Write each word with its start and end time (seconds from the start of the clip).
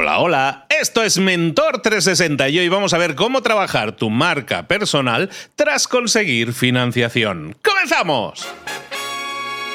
Hola, 0.00 0.20
hola, 0.20 0.66
esto 0.68 1.02
es 1.02 1.18
Mentor 1.18 1.82
360 1.82 2.50
y 2.50 2.60
hoy 2.60 2.68
vamos 2.68 2.94
a 2.94 2.98
ver 2.98 3.16
cómo 3.16 3.42
trabajar 3.42 3.90
tu 3.90 4.10
marca 4.10 4.68
personal 4.68 5.28
tras 5.56 5.88
conseguir 5.88 6.52
financiación. 6.52 7.56
¡Comenzamos! 7.64 8.46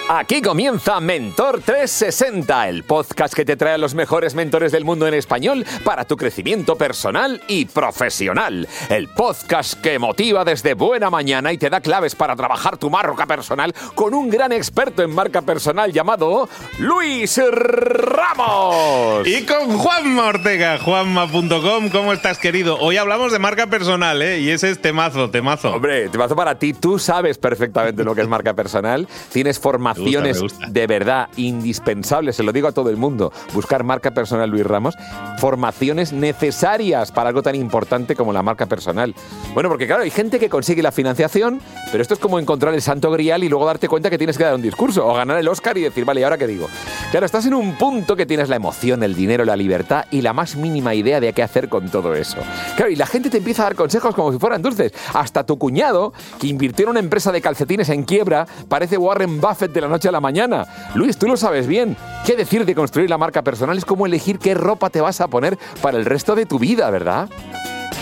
Aquí 0.09 0.41
comienza 0.41 0.99
Mentor 0.99 1.61
360, 1.61 2.67
el 2.67 2.83
podcast 2.83 3.33
que 3.33 3.45
te 3.45 3.55
trae 3.55 3.75
a 3.75 3.77
los 3.77 3.95
mejores 3.95 4.35
mentores 4.35 4.73
del 4.73 4.83
mundo 4.83 5.07
en 5.07 5.13
español 5.13 5.65
para 5.85 6.03
tu 6.03 6.17
crecimiento 6.17 6.75
personal 6.75 7.41
y 7.47 7.65
profesional. 7.65 8.67
El 8.89 9.07
podcast 9.07 9.79
que 9.79 9.99
motiva 9.99 10.43
desde 10.43 10.73
buena 10.73 11.09
mañana 11.09 11.53
y 11.53 11.57
te 11.57 11.69
da 11.69 11.79
claves 11.79 12.15
para 12.15 12.35
trabajar 12.35 12.77
tu 12.77 12.89
marca 12.89 13.25
personal 13.25 13.73
con 13.95 14.13
un 14.13 14.29
gran 14.29 14.51
experto 14.51 15.03
en 15.03 15.15
marca 15.15 15.41
personal 15.41 15.93
llamado 15.93 16.49
Luis 16.79 17.39
Ramos. 17.49 19.25
Y 19.25 19.45
con 19.45 19.77
Juanma 19.77 20.25
Ortega, 20.25 20.79
juanma.com. 20.79 21.89
¿Cómo 21.89 22.11
estás, 22.11 22.39
querido? 22.39 22.77
Hoy 22.79 22.97
hablamos 22.97 23.31
de 23.31 23.39
marca 23.39 23.67
personal, 23.67 24.21
¿eh? 24.21 24.41
Y 24.41 24.49
ese 24.49 24.69
es 24.69 24.81
temazo, 24.81 25.29
temazo. 25.29 25.71
Hombre, 25.71 26.09
temazo 26.09 26.35
para 26.35 26.59
ti. 26.59 26.73
Tú 26.73 26.99
sabes 26.99 27.37
perfectamente 27.37 28.03
lo 28.03 28.13
que 28.13 28.21
es 28.21 28.27
marca 28.27 28.53
personal. 28.53 29.07
Tienes 29.31 29.59
formación 29.59 29.92
de 29.95 30.87
verdad 30.87 31.29
indispensables, 31.37 32.35
se 32.35 32.43
lo 32.43 32.51
digo 32.51 32.67
a 32.67 32.71
todo 32.71 32.89
el 32.89 32.97
mundo, 32.97 33.31
buscar 33.53 33.83
marca 33.83 34.11
personal 34.11 34.49
Luis 34.49 34.65
Ramos, 34.65 34.95
formaciones 35.39 36.13
necesarias 36.13 37.11
para 37.11 37.29
algo 37.29 37.41
tan 37.41 37.55
importante 37.55 38.15
como 38.15 38.33
la 38.33 38.41
marca 38.41 38.65
personal. 38.65 39.13
Bueno, 39.53 39.69
porque 39.69 39.87
claro, 39.87 40.03
hay 40.03 40.09
gente 40.09 40.39
que 40.39 40.49
consigue 40.49 40.81
la 40.81 40.91
financiación, 40.91 41.61
pero 41.91 42.01
esto 42.01 42.13
es 42.13 42.19
como 42.19 42.39
encontrar 42.39 42.73
el 42.73 42.81
santo 42.81 43.11
grial 43.11 43.43
y 43.43 43.49
luego 43.49 43.65
darte 43.65 43.87
cuenta 43.87 44.09
que 44.09 44.17
tienes 44.17 44.37
que 44.37 44.43
dar 44.43 44.55
un 44.55 44.61
discurso 44.61 45.05
o 45.07 45.13
ganar 45.13 45.37
el 45.37 45.47
Oscar 45.47 45.77
y 45.77 45.81
decir, 45.81 46.05
vale, 46.05 46.21
¿y 46.21 46.23
ahora 46.23 46.37
qué 46.37 46.47
digo? 46.47 46.67
Claro, 47.11 47.25
estás 47.25 47.45
en 47.45 47.53
un 47.53 47.75
punto 47.77 48.15
que 48.15 48.25
tienes 48.25 48.49
la 48.49 48.55
emoción, 48.55 49.03
el 49.03 49.15
dinero, 49.15 49.45
la 49.45 49.55
libertad 49.55 50.05
y 50.11 50.21
la 50.21 50.33
más 50.33 50.55
mínima 50.55 50.95
idea 50.95 51.19
de 51.19 51.33
qué 51.33 51.43
hacer 51.43 51.69
con 51.69 51.89
todo 51.89 52.15
eso. 52.15 52.37
Claro, 52.75 52.91
y 52.91 52.95
la 52.95 53.05
gente 53.05 53.29
te 53.29 53.37
empieza 53.37 53.63
a 53.63 53.65
dar 53.65 53.75
consejos 53.75 54.15
como 54.15 54.31
si 54.31 54.39
fueran 54.39 54.61
dulces. 54.61 54.91
Hasta 55.13 55.45
tu 55.45 55.57
cuñado, 55.57 56.13
que 56.39 56.47
invirtió 56.47 56.85
en 56.85 56.91
una 56.91 56.99
empresa 56.99 57.31
de 57.31 57.41
calcetines 57.41 57.89
en 57.89 58.03
quiebra, 58.03 58.47
parece 58.67 58.97
Warren 58.97 59.39
Buffett 59.39 59.71
de 59.71 59.81
la 59.83 59.89
noche 59.89 60.09
a 60.09 60.11
la 60.11 60.19
mañana. 60.19 60.65
Luis, 60.95 61.17
tú 61.17 61.27
lo 61.27 61.37
sabes 61.37 61.67
bien. 61.67 61.95
¿Qué 62.25 62.35
decir 62.35 62.65
de 62.65 62.75
construir 62.75 63.09
la 63.09 63.17
marca 63.17 63.41
personal? 63.41 63.77
Es 63.77 63.85
como 63.85 64.05
elegir 64.05 64.39
qué 64.39 64.53
ropa 64.53 64.89
te 64.89 65.01
vas 65.01 65.21
a 65.21 65.27
poner 65.27 65.57
para 65.81 65.97
el 65.97 66.05
resto 66.05 66.35
de 66.35 66.45
tu 66.45 66.59
vida, 66.59 66.89
¿verdad? 66.89 67.29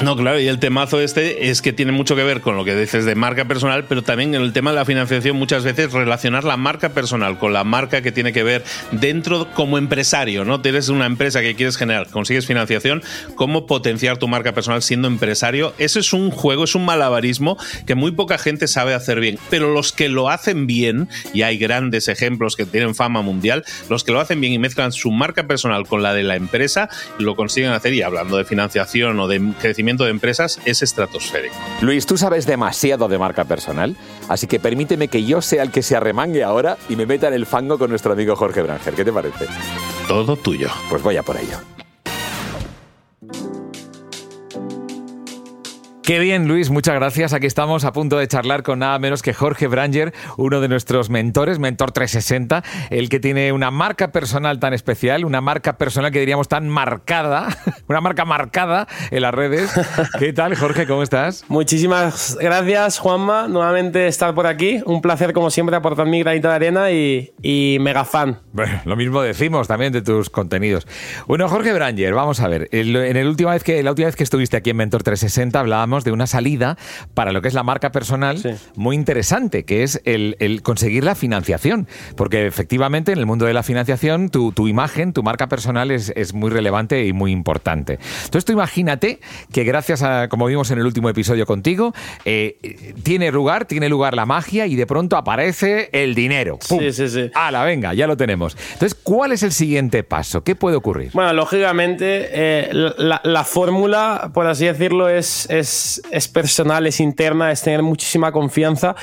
No, 0.04 0.16
claro, 0.16 0.40
y 0.40 0.48
el 0.48 0.58
temazo 0.58 1.00
este 1.00 1.50
es 1.52 1.62
que 1.62 1.74
tiene 1.74 1.92
mucho 1.92 2.16
que 2.16 2.24
ver 2.24 2.42
con 2.42 2.58
lo 2.58 2.66
que 2.66 2.76
dices 2.76 3.06
de 3.06 3.14
marca 3.14 3.46
personal, 3.46 3.86
pero 3.86 4.02
también 4.02 4.34
en 4.34 4.42
el 4.42 4.52
tema 4.52 4.72
de 4.72 4.78
la 4.78 4.86
financiación 4.86 5.38
muchas 5.38 5.64
veces 5.64 5.94
relacionar 5.94 6.44
la 6.44 6.58
marca 6.58 6.90
personal 6.90 7.38
con 7.38 7.54
la 7.54 7.64
marca 7.64 8.02
que 8.02 8.12
tiene 8.12 8.34
que 8.34 8.42
ver 8.42 8.64
dentro 8.90 9.48
como 9.54 9.78
empresario, 9.78 10.44
¿no? 10.44 10.60
Tienes 10.60 10.90
una 10.90 11.06
empresa 11.06 11.42
que 11.42 11.54
quieres 11.54 11.78
generar, 11.78 12.08
consigues 12.08 12.48
financiación, 12.48 13.04
cómo 13.36 13.68
potenciar 13.68 14.18
tu 14.18 14.28
marca 14.28 14.54
personal 14.54 14.82
siendo 14.82 15.08
empresario. 15.08 15.76
Eso 15.78 16.00
es 16.00 16.14
un 16.14 16.32
juego, 16.32 16.64
es 16.64 16.74
un 16.74 16.84
malabarismo 16.84 17.60
que 17.86 17.94
muy 17.94 18.10
poca 18.10 18.40
gente 18.40 18.68
sabe 18.68 18.96
hacer 18.96 19.20
bien, 19.20 19.38
pero 19.52 19.72
los 19.72 19.92
que 19.92 20.10
lo 20.10 20.30
hacen 20.30 20.66
bien, 20.66 21.10
y 21.32 21.44
hay 21.44 21.60
grandes 21.60 22.08
ejemplos 22.08 22.56
que 22.56 22.66
tienen 22.66 22.96
fama 22.96 23.22
mundial, 23.22 23.66
los 23.88 24.04
que 24.04 24.12
lo 24.12 24.20
hacen 24.20 24.42
bien 24.42 24.54
y 24.54 24.58
mezclan 24.58 24.94
su 24.94 25.12
marca 25.12 25.46
personal 25.46 25.86
con 25.86 26.02
la 26.02 26.16
de 26.16 26.24
la 26.24 26.36
empresa, 26.36 26.90
lo 27.20 27.36
consiguen 27.36 27.72
hacer 27.72 27.94
y 27.94 28.02
hablando 28.02 28.38
de 28.38 28.46
financiación 28.46 29.20
o 29.20 29.28
de 29.28 29.40
crecimiento 29.60 29.91
de 29.98 30.10
empresas 30.10 30.60
es 30.66 30.82
estratosférico. 30.82 31.56
Luis, 31.82 32.06
tú 32.06 32.18
sabes 32.18 32.46
demasiado 32.46 33.08
de 33.08 33.18
marca 33.18 33.46
personal, 33.46 33.96
así 34.30 34.48
que 34.48 34.60
permíteme 34.60 35.08
que 35.08 35.24
yo 35.24 35.42
sea 35.42 35.64
el 35.64 35.72
que 35.72 35.82
se 35.82 35.96
arremangue 35.96 36.44
ahora 36.44 36.78
y 36.90 36.96
me 36.96 37.06
meta 37.06 37.28
en 37.28 37.34
el 37.34 37.46
fango 37.46 37.78
con 37.78 37.90
nuestro 37.90 38.14
amigo 38.14 38.36
Jorge 38.36 38.62
Branger. 38.62 38.94
¿Qué 38.94 39.06
te 39.06 39.14
parece? 39.14 39.46
Todo 40.08 40.36
tuyo. 40.36 40.70
Pues 40.90 41.02
voy 41.02 41.18
a 41.18 41.24
por 41.24 41.38
ello. 41.38 41.58
Qué 46.12 46.20
bien, 46.20 46.46
Luis, 46.46 46.70
muchas 46.70 46.96
gracias. 46.96 47.32
Aquí 47.32 47.48
estamos 47.48 47.86
a 47.86 47.94
punto 47.94 48.18
de 48.18 48.28
charlar 48.28 48.64
con 48.64 48.80
nada 48.80 49.00
menos 49.00 49.22
que 49.22 49.34
Jorge 49.34 49.68
Branger, 49.68 50.14
uno 50.36 50.60
de 50.60 50.68
nuestros 50.68 51.10
mentores, 51.10 51.58
Mentor 51.58 51.94
360, 51.94 52.66
el 52.90 53.08
que 53.08 53.22
tiene 53.22 53.54
una 53.54 53.72
marca 53.72 54.12
personal 54.12 54.60
tan 54.60 54.74
especial, 54.74 55.24
una 55.24 55.40
marca 55.40 55.78
personal 55.78 56.12
que 56.12 56.20
diríamos 56.20 56.50
tan 56.50 56.68
marcada, 56.68 57.48
una 57.88 58.02
marca 58.02 58.26
marcada 58.26 58.90
en 59.10 59.22
las 59.22 59.34
redes. 59.34 59.72
¿Qué 60.20 60.34
tal, 60.34 60.54
Jorge? 60.58 60.86
¿Cómo 60.86 61.02
estás? 61.02 61.46
Muchísimas 61.48 62.38
gracias, 62.42 63.00
Juanma, 63.00 63.48
nuevamente 63.48 64.08
estar 64.08 64.36
por 64.36 64.48
aquí. 64.48 64.82
Un 64.86 65.02
placer, 65.02 65.32
como 65.32 65.50
siempre, 65.50 65.78
aportar 65.78 66.08
mi 66.08 66.20
granito 66.24 66.50
de 66.50 66.56
arena 66.56 66.92
y, 66.92 67.32
y 67.42 67.78
mega 67.80 68.04
fan. 68.04 68.42
Bueno, 68.52 68.82
lo 68.84 68.98
mismo 68.98 69.22
decimos 69.22 69.70
también 69.70 69.94
de 69.94 70.02
tus 70.02 70.30
contenidos. 70.30 70.86
Bueno, 71.26 71.48
Jorge 71.48 71.72
Branger, 71.72 72.14
vamos 72.14 72.42
a 72.42 72.50
ver. 72.50 72.68
En 72.74 73.16
el 73.16 73.28
última 73.28 73.52
vez 73.52 73.64
que, 73.64 73.82
la 73.82 73.92
última 73.92 74.08
vez 74.08 74.18
que 74.18 74.24
estuviste 74.24 74.58
aquí 74.58 74.72
en 74.72 74.76
Mentor 74.76 75.04
360 75.04 75.58
hablábamos 75.58 76.01
de 76.04 76.12
una 76.12 76.28
salida 76.28 76.78
para 77.14 77.32
lo 77.32 77.42
que 77.42 77.48
es 77.48 77.54
la 77.54 77.64
marca 77.64 77.92
personal 77.92 78.38
muy 78.76 78.96
interesante, 78.96 79.64
que 79.64 79.84
es 79.84 80.02
el, 80.06 80.62
conseguir 80.64 81.04
la 81.04 81.16
financiación. 81.16 81.88
Porque 82.16 82.46
efectivamente 82.46 83.12
en 83.12 83.20
el 83.20 83.26
mundo 83.26 83.46
de 83.46 83.54
la 83.54 83.64
financiación 83.64 84.30
tu, 84.30 84.68
imagen, 84.68 85.14
tu 85.14 85.24
marca 85.24 85.48
personal 85.48 85.92
es, 85.92 86.34
muy 86.34 86.50
relevante 86.50 87.06
y 87.06 87.14
muy 87.14 87.32
importante. 87.32 88.00
Entonces 88.26 88.46
tú 88.46 88.54
imagínate 88.54 89.20
que 89.52 89.64
gracias 89.64 90.02
a, 90.02 90.30
como 90.30 90.46
vimos 90.46 90.72
en 90.72 90.80
el 90.80 90.86
último 90.86 91.10
episodio 91.10 91.46
contigo, 91.46 91.94
eh, 92.26 92.94
tiene 93.04 93.32
lugar, 93.32 93.66
tiene 93.66 93.90
lugar 93.90 94.16
la 94.16 94.26
magia 94.26 94.66
y 94.68 94.76
de 94.76 94.86
pronto 94.86 95.18
aparece 95.18 95.90
el 95.92 96.16
dinero. 96.16 96.58
Sí, 96.62 96.94
sí, 96.94 97.10
sí. 97.10 97.32
¡Hala, 97.34 97.64
venga! 97.64 97.94
Ya 97.94 98.08
lo 98.08 98.16
tenemos. 98.16 98.56
Entonces, 98.74 98.98
¿cuál 99.02 99.32
es 99.32 99.44
el 99.44 99.52
siguiente 99.52 100.04
paso? 100.04 100.44
¿Qué 100.44 100.56
puede 100.56 100.78
ocurrir? 100.78 101.12
Bueno, 101.14 101.34
lógicamente, 101.34 102.30
eh, 102.32 102.70
la, 102.72 103.44
fórmula, 103.44 104.32
por 104.34 104.48
así 104.48 104.66
decirlo, 104.66 105.10
es 105.10 105.42
es, 105.50 105.91
personal, 106.34 106.88
es 106.88 107.00
interna, 107.00 107.52
es 107.52 107.62
tener 107.62 107.82
muchísima 107.82 108.32
confianza. 108.32 108.96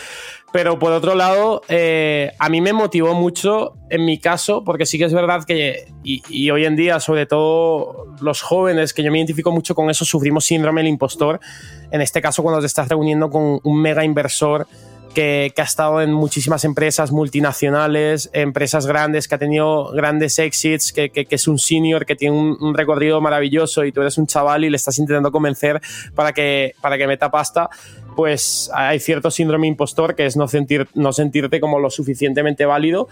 Pero 0.51 0.79
por 0.79 0.93
otro 0.93 1.15
lado, 1.15 1.63
eh, 1.69 2.33
a 2.39 2.49
mí 2.49 2.63
me 2.63 2.73
motivó 2.73 3.13
mucho 3.13 3.75
en 3.91 4.07
mi 4.07 4.19
caso, 4.19 4.65
porque 4.65 4.87
sí 4.87 4.97
que 4.97 5.05
es 5.05 5.13
verdad 5.13 5.45
que, 5.45 5.93
y, 6.03 6.51
hoy 6.51 6.65
en 6.65 6.75
día, 6.75 7.01
sobre 7.01 7.27
todo 7.27 8.07
los 8.21 8.41
jóvenes, 8.41 8.95
que 8.95 9.03
yo 9.03 9.13
me 9.13 9.19
identifico 9.19 9.51
mucho 9.51 9.75
con 9.75 9.91
eso, 9.91 10.07
sufrimos 10.07 10.47
síndrome 10.47 10.81
del 10.81 10.89
impostor. 10.89 11.39
En 11.91 12.01
este 12.01 12.23
caso, 12.23 12.43
cuando 12.43 12.61
te 12.61 12.67
estás 12.67 12.89
reuniendo 12.89 13.29
con 13.29 13.61
un 13.63 13.83
mega 13.83 14.05
inversor 14.05 14.67
que, 15.15 15.53
ha 15.57 15.63
estado 15.63 16.01
en 16.01 16.13
muchísimas 16.13 16.65
empresas 16.65 17.13
multinacionales, 17.13 18.31
empresas 18.33 18.87
grandes, 18.87 19.29
que 19.29 19.35
ha 19.35 19.39
tenido 19.39 19.91
grandes 19.93 20.39
exits, 20.39 20.93
que, 20.93 21.11
es 21.29 21.49
un 21.49 21.59
senior, 21.59 22.07
que 22.07 22.17
tiene 22.17 22.37
un, 22.37 22.75
recorrido 22.75 23.21
maravilloso 23.21 23.85
y 23.85 23.93
tú 23.93 24.01
eres 24.01 24.19
un 24.19 24.27
chaval 24.27 24.65
y 24.65 24.71
le 24.71 24.77
estás 24.77 24.99
intentando 24.99 25.33
convencer 25.33 25.81
para 26.15 26.33
que, 26.33 26.75
para 26.81 26.97
que 26.97 27.07
meta 27.07 27.31
pasta, 27.31 27.69
pues 28.17 28.71
hay 28.75 28.99
cierto 29.01 29.31
síndrome 29.31 29.67
impostor 29.67 30.15
que 30.15 30.27
es 30.27 30.37
no, 30.37 30.49
sentir, 30.49 30.89
no 30.95 31.13
sentirte 31.13 31.61
como 31.61 31.79
lo 31.79 31.91
suficientemente 31.91 32.67
válido. 32.67 33.09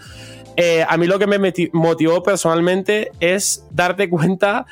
Eh, 0.59 0.83
a 0.87 0.97
mí 0.97 1.05
lo 1.05 1.19
que 1.19 1.27
me 1.27 1.53
motivó 1.71 2.23
personalmente 2.23 3.11
es 3.19 3.63
darte 3.69 4.09
cuenta 4.09 4.65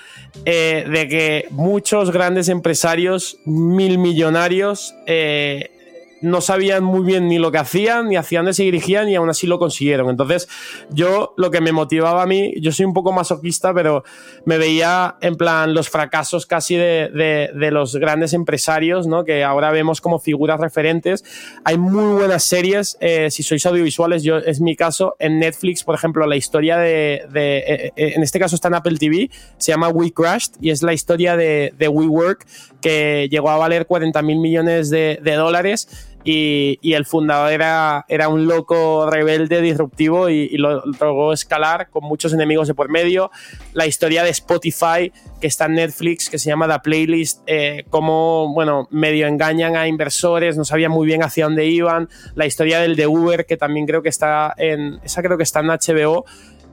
eh, 0.43 0.85
de 0.91 1.07
que 1.07 1.47
muchos 1.51 2.11
grandes 2.11 2.49
empresarios, 2.49 3.37
mil 3.45 3.99
millonarios, 3.99 4.95
eh, 5.05 5.74
no 6.21 6.41
sabían 6.41 6.83
muy 6.83 7.05
bien 7.05 7.27
ni 7.27 7.39
lo 7.39 7.51
que 7.51 7.57
hacían, 7.57 8.09
ni 8.09 8.15
hacia 8.15 8.39
dónde 8.39 8.53
se 8.53 8.63
dirigían, 8.63 9.09
y 9.09 9.15
aún 9.15 9.29
así 9.29 9.47
lo 9.47 9.59
consiguieron. 9.59 10.09
Entonces, 10.09 10.47
yo 10.89 11.33
lo 11.37 11.51
que 11.51 11.61
me 11.61 11.71
motivaba 11.71 12.23
a 12.23 12.25
mí, 12.25 12.53
yo 12.61 12.71
soy 12.71 12.85
un 12.85 12.93
poco 12.93 13.11
masoquista, 13.11 13.73
pero 13.73 14.03
me 14.45 14.57
veía 14.57 15.15
en 15.21 15.35
plan 15.35 15.73
los 15.73 15.89
fracasos 15.89 16.45
casi 16.45 16.75
de, 16.75 17.51
los 17.71 17.95
grandes 17.95 18.33
empresarios, 18.33 19.07
¿no? 19.07 19.25
Que 19.25 19.43
ahora 19.43 19.71
vemos 19.71 20.01
como 20.01 20.19
figuras 20.19 20.59
referentes. 20.59 21.23
Hay 21.63 21.77
muy 21.77 22.13
buenas 22.13 22.43
series, 22.43 22.97
eh, 23.01 23.29
si 23.31 23.43
sois 23.43 23.65
audiovisuales, 23.65 24.23
yo 24.23 24.37
es 24.37 24.61
mi 24.61 24.75
caso, 24.75 25.15
en 25.19 25.39
Netflix, 25.39 25.83
por 25.83 25.95
ejemplo, 25.95 26.25
la 26.25 26.35
historia 26.35 26.77
de, 26.77 27.25
eh, 27.33 27.91
eh, 27.95 28.13
en 28.15 28.23
este 28.23 28.39
caso 28.39 28.55
está 28.55 28.67
en 28.69 28.75
Apple 28.75 28.97
TV, 28.97 29.29
se 29.57 29.71
llama 29.71 29.89
We 29.89 30.11
Crashed, 30.11 30.53
y 30.61 30.69
es 30.69 30.83
la 30.83 30.93
historia 30.93 31.35
de, 31.35 31.73
de 31.77 31.87
WeWork, 31.87 32.45
que 32.85 33.27
llegó 33.31 33.49
a 33.49 33.57
valer 33.57 33.87
40 33.87 34.21
mil 34.21 34.37
millones 34.37 34.91
de, 34.91 35.17
dólares 35.23 35.89
y, 36.27 36.93
el 36.93 37.05
fundador 37.05 37.51
era, 37.51 38.03
era 38.07 38.29
un 38.29 38.47
loco 38.47 39.07
rebelde, 39.09 39.61
disruptivo 39.61 40.27
y, 40.29 40.57
lo 40.57 40.83
logró 40.85 41.31
escalar 41.31 41.89
con 41.91 42.03
muchos 42.03 42.33
enemigos 42.33 42.67
de 42.67 42.73
por 42.73 42.89
medio. 42.89 43.29
La 43.73 43.85
historia 43.85 44.23
de 44.23 44.31
Spotify, 44.31 45.11
que 45.39 45.45
está 45.45 45.65
en 45.65 45.75
Netflix, 45.75 46.29
que 46.29 46.39
se 46.39 46.49
llama 46.49 46.67
The 46.67 46.79
Playlist, 46.79 47.43
eh, 47.45 47.85
cómo, 47.91 48.51
bueno, 48.53 48.87
medio 48.89 49.27
engañan 49.27 49.75
a 49.75 49.87
inversores, 49.87 50.57
no 50.57 50.65
sabían 50.65 50.91
muy 50.91 51.05
bien 51.05 51.21
hacia 51.21 51.45
dónde 51.45 51.67
iban. 51.67 52.09
La 52.33 52.47
historia 52.47 52.79
del 52.79 52.95
de 52.95 53.05
Uber, 53.05 53.45
que 53.45 53.55
también 53.55 53.85
creo 53.85 54.01
que 54.01 54.09
está 54.09 54.53
en, 54.57 54.99
esa 55.03 55.21
creo 55.21 55.37
que 55.37 55.43
está 55.43 55.59
en 55.59 55.67
HBO 55.67 56.25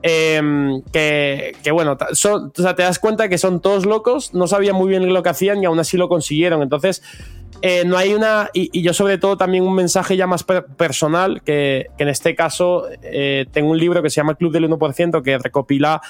Em, 0.03 0.83
que, 0.93 1.55
bueno, 1.73 1.97
o 2.11 2.15
sea, 2.15 2.75
te 2.75 2.83
das 2.83 2.99
cuenta 2.99 3.29
que 3.29 3.39
son 3.39 3.61
todos 3.61 3.87
locos, 3.87 4.35
no 4.35 4.49
sabían 4.49 4.75
muy 4.75 4.89
bien 4.89 5.13
lo 5.13 5.23
que 5.23 5.29
hacían 5.29 5.63
y 5.63 5.67
aún 5.67 5.79
así 5.79 5.97
lo 5.97 6.09
consiguieron. 6.09 6.63
Entonces, 6.63 7.03
eh, 7.63 7.85
no 7.87 7.97
hay 7.97 8.13
una. 8.13 8.51
Y, 8.53 8.83
yo, 8.83 8.93
sobre 8.93 9.19
todo, 9.19 9.37
también 9.37 9.65
un 9.65 9.75
mensaje 9.75 10.17
ya 10.17 10.27
más 10.27 10.45
personal, 10.45 11.43
que, 11.43 11.87
en 11.99 12.09
este 12.09 12.35
caso 12.35 12.87
eh, 13.03 13.47
tengo 13.53 13.71
un 13.71 13.79
libro 13.79 14.03
que 14.03 14.11
se 14.11 14.17
llama 14.17 14.33
El 14.33 14.39
Club 14.39 14.53
del 14.53 14.69
1%, 14.69 15.23
que 15.23 15.39
recopila 15.39 16.03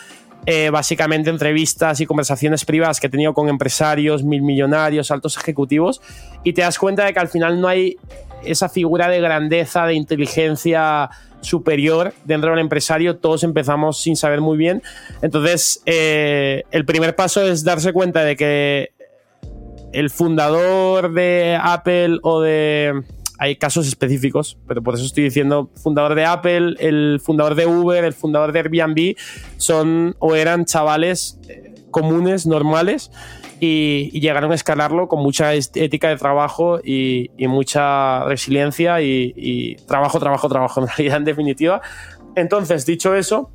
eh, 0.47 0.71
básicamente 0.71 1.29
entrevistas 1.29 2.01
y 2.01 2.07
conversaciones 2.07 2.65
privadas 2.65 2.99
que 2.99 3.09
he 3.09 3.11
tenido 3.11 3.35
con 3.35 3.51
empresarios, 3.51 4.25
mil 4.25 4.43
millonarios, 4.43 5.11
altos 5.11 5.37
ejecutivos, 5.37 6.01
y 6.43 6.55
te 6.55 6.63
das 6.63 6.79
cuenta 6.79 7.05
de 7.05 7.13
que 7.13 7.21
al 7.21 7.29
final 7.29 7.61
no 7.61 7.69
hay 7.69 7.97
esa 8.43 8.69
figura 8.69 9.09
de 9.09 9.21
grandeza, 9.21 9.87
de 9.87 9.95
inteligencia 9.95 11.11
superior 11.43 12.15
dentro 12.25 12.51
del 12.51 12.61
empresario, 12.61 13.17
todos 13.17 13.45
empezamos 13.45 14.01
sin 14.01 14.17
saber 14.17 14.41
muy 14.41 14.57
bien. 14.57 14.83
Entonces, 15.21 15.83
eh, 15.87 16.65
el 16.71 16.85
primer 16.85 17.15
paso 17.15 17.43
es 17.43 17.65
darse 17.65 17.93
cuenta 17.93 18.25
de 18.25 18.37
que 18.37 18.91
el 19.93 20.11
fundador 20.11 21.13
de 21.13 21.59
Apple 21.61 22.19
o 22.23 22.41
de... 22.41 23.03
Hay 23.39 23.57
casos 23.57 23.89
específicos, 23.89 24.57
pero 24.69 24.83
por 24.83 24.95
eso 24.95 25.05
estoy 25.05 25.25
diciendo 25.25 25.69
fundador 25.75 26.15
de 26.15 26.25
Apple, 26.25 26.77
el 26.79 27.21
fundador 27.21 27.57
de 27.57 27.67
Uber, 27.67 28.05
el 28.05 28.13
fundador 28.13 28.53
de 28.53 28.61
Airbnb, 28.61 29.17
son 29.57 30.15
o 30.21 30.37
eran 30.37 30.65
chavales 30.65 31.41
eh, 31.49 31.72
comunes, 31.93 32.47
normales, 32.47 33.13
y, 33.61 34.11
llegaron 34.21 34.51
a 34.51 34.57
escalarlo 34.57 35.07
con 35.07 35.23
mucha 35.23 35.55
ética 35.55 36.09
de 36.09 36.17
trabajo 36.17 36.81
y, 36.83 37.31
mucha 37.47 38.25
resiliencia 38.25 39.01
y, 39.01 39.77
trabajo, 39.87 40.19
trabajo, 40.19 40.49
trabajo, 40.49 40.81
en 40.81 40.89
realidad, 40.97 41.19
en 41.19 41.25
definitiva. 41.25 41.81
Entonces, 42.35 42.85
dicho 42.85 43.15
eso, 43.15 43.53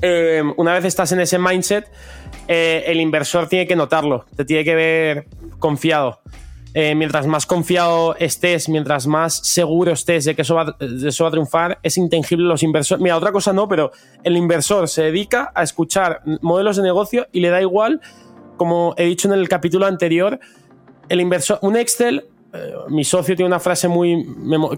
eh, 0.00 0.44
una 0.56 0.74
vez 0.74 0.84
estás 0.84 1.10
en 1.10 1.20
ese 1.20 1.40
mindset, 1.40 1.90
eh, 2.46 2.84
el 2.86 3.00
inversor 3.00 3.48
tiene 3.48 3.66
que 3.66 3.74
notarlo, 3.74 4.24
te 4.36 4.44
tiene 4.44 4.62
que 4.62 4.74
ver 4.76 5.26
confiado. 5.58 6.20
Eh, 6.74 6.94
mientras 6.94 7.26
más 7.26 7.46
confiado 7.46 8.14
estés, 8.16 8.68
mientras 8.68 9.06
más 9.06 9.40
seguro 9.42 9.92
estés 9.92 10.26
de 10.26 10.36
que 10.36 10.42
eso 10.42 10.54
va, 10.54 10.76
a 10.76 11.30
triunfar, 11.30 11.78
es 11.82 11.96
intangible 11.96 12.44
los 12.46 12.62
inversores. 12.62 13.02
Mira, 13.02 13.16
otra 13.16 13.32
cosa 13.32 13.52
no, 13.52 13.66
pero 13.66 13.90
el 14.22 14.36
inversor 14.36 14.88
se 14.88 15.02
dedica 15.02 15.50
a 15.54 15.62
escuchar 15.62 16.20
modelos 16.42 16.76
de 16.76 16.82
negocio 16.82 17.26
y 17.32 17.40
le 17.40 17.48
da 17.48 17.60
igual 17.62 18.00
como 18.58 18.92
he 18.98 19.06
dicho 19.06 19.28
en 19.28 19.38
el 19.38 19.48
capítulo 19.48 19.86
anterior, 19.86 20.38
el 21.08 21.20
inversor, 21.22 21.58
un 21.62 21.76
Excel, 21.76 22.26
eh, 22.52 22.74
mi 22.88 23.04
socio 23.04 23.34
tiene 23.34 23.46
una 23.46 23.60
frase 23.60 23.88
muy 23.88 24.26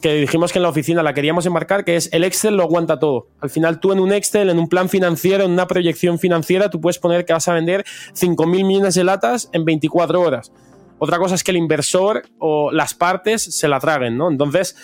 que 0.01 0.15
dijimos 0.15 0.53
que 0.53 0.59
en 0.59 0.65
la 0.65 0.69
oficina 0.69 1.03
la 1.03 1.15
queríamos 1.15 1.47
enmarcar, 1.47 1.85
que 1.85 1.97
es 1.97 2.09
el 2.13 2.23
Excel 2.23 2.57
lo 2.57 2.63
aguanta 2.63 3.01
todo. 3.01 3.29
Al 3.41 3.51
final 3.51 3.81
tú 3.81 3.91
en 3.93 3.99
un 3.99 4.13
Excel, 4.13 4.51
en 4.51 4.59
un 4.61 4.69
plan 4.69 4.89
financiero, 4.89 5.45
en 5.45 5.51
una 5.51 5.67
proyección 5.67 6.21
financiera, 6.21 6.71
tú 6.71 6.81
puedes 6.81 6.99
poner 6.99 7.25
que 7.25 7.33
vas 7.33 7.49
a 7.49 7.55
vender 7.55 7.85
5.000 8.15 8.65
millones 8.65 8.95
de 8.95 9.03
latas 9.03 9.49
en 9.53 9.65
24 9.65 10.21
horas. 10.21 10.53
Otra 11.01 11.19
cosa 11.19 11.35
es 11.35 11.43
que 11.43 11.51
el 11.51 11.57
inversor 11.57 12.23
o 12.39 12.71
las 12.71 12.93
partes 12.93 13.43
se 13.43 13.69
la 13.69 13.81
traguen, 13.81 14.19
¿no? 14.19 14.31
Entonces, 14.31 14.77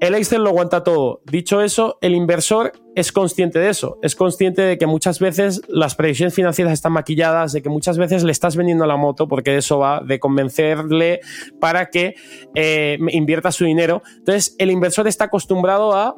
el 0.00 0.14
Excel 0.14 0.42
lo 0.42 0.50
aguanta 0.50 0.84
todo. 0.84 1.22
Dicho 1.24 1.62
eso, 1.62 1.96
el 2.02 2.14
inversor 2.14 2.72
es 2.94 3.10
consciente 3.10 3.58
de 3.58 3.70
eso. 3.70 3.98
Es 4.02 4.14
consciente 4.14 4.60
de 4.60 4.76
que 4.76 4.86
muchas 4.86 5.18
veces 5.18 5.62
las 5.68 5.94
previsiones 5.94 6.34
financieras 6.34 6.74
están 6.74 6.92
maquilladas, 6.92 7.52
de 7.52 7.62
que 7.62 7.70
muchas 7.70 7.96
veces 7.96 8.22
le 8.22 8.32
estás 8.32 8.54
vendiendo 8.54 8.84
la 8.84 8.96
moto, 8.96 9.28
porque 9.28 9.56
eso 9.56 9.78
va, 9.78 10.02
de 10.02 10.20
convencerle 10.20 11.20
para 11.58 11.88
que 11.88 12.16
eh, 12.54 12.98
invierta 13.08 13.50
su 13.50 13.64
dinero. 13.64 14.02
Entonces, 14.18 14.54
el 14.58 14.70
inversor 14.70 15.08
está 15.08 15.24
acostumbrado 15.24 15.94
a 15.94 16.16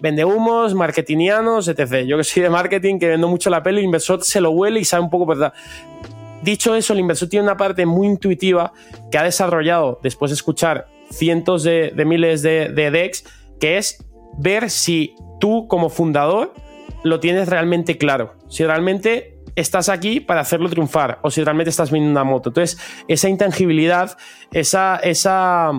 vende 0.00 0.24
humos, 0.24 0.74
marketingianos, 0.74 1.66
etc. 1.66 2.06
Yo 2.06 2.16
que 2.16 2.24
soy 2.24 2.42
de 2.42 2.50
marketing, 2.50 3.00
que 3.00 3.08
vendo 3.08 3.26
mucho 3.26 3.50
la 3.50 3.62
peli, 3.62 3.78
el 3.78 3.86
inversor 3.86 4.22
se 4.22 4.40
lo 4.40 4.50
huele 4.50 4.80
y 4.80 4.84
sabe 4.84 5.02
un 5.02 5.10
poco 5.10 5.26
verdad. 5.26 5.52
Dicho 6.42 6.74
eso, 6.74 6.92
el 6.92 7.00
inversor 7.00 7.28
tiene 7.28 7.44
una 7.44 7.56
parte 7.56 7.84
muy 7.86 8.06
intuitiva 8.06 8.72
que 9.10 9.18
ha 9.18 9.22
desarrollado 9.22 9.98
después 10.02 10.30
de 10.30 10.34
escuchar 10.34 10.88
cientos 11.10 11.62
de, 11.64 11.92
miles 12.06 12.42
de, 12.42 12.68
de 12.68 12.90
decks, 12.90 13.24
que 13.60 13.78
es 13.78 14.04
ver 14.38 14.70
si 14.70 15.14
tú 15.40 15.66
como 15.68 15.88
fundador 15.88 16.54
lo 17.02 17.20
tienes 17.20 17.48
realmente 17.48 17.98
claro, 17.98 18.34
si 18.48 18.64
realmente 18.64 19.38
estás 19.60 19.88
aquí 19.88 20.20
para 20.20 20.40
hacerlo 20.40 20.68
triunfar 20.68 21.18
o 21.22 21.30
si 21.30 21.42
realmente 21.42 21.70
estás 21.70 21.90
viendo 21.90 22.10
una 22.10 22.24
moto. 22.24 22.50
Entonces, 22.50 22.78
esa 23.08 23.28
intangibilidad, 23.28 24.16
esa, 24.52 24.96
esa, 24.96 25.72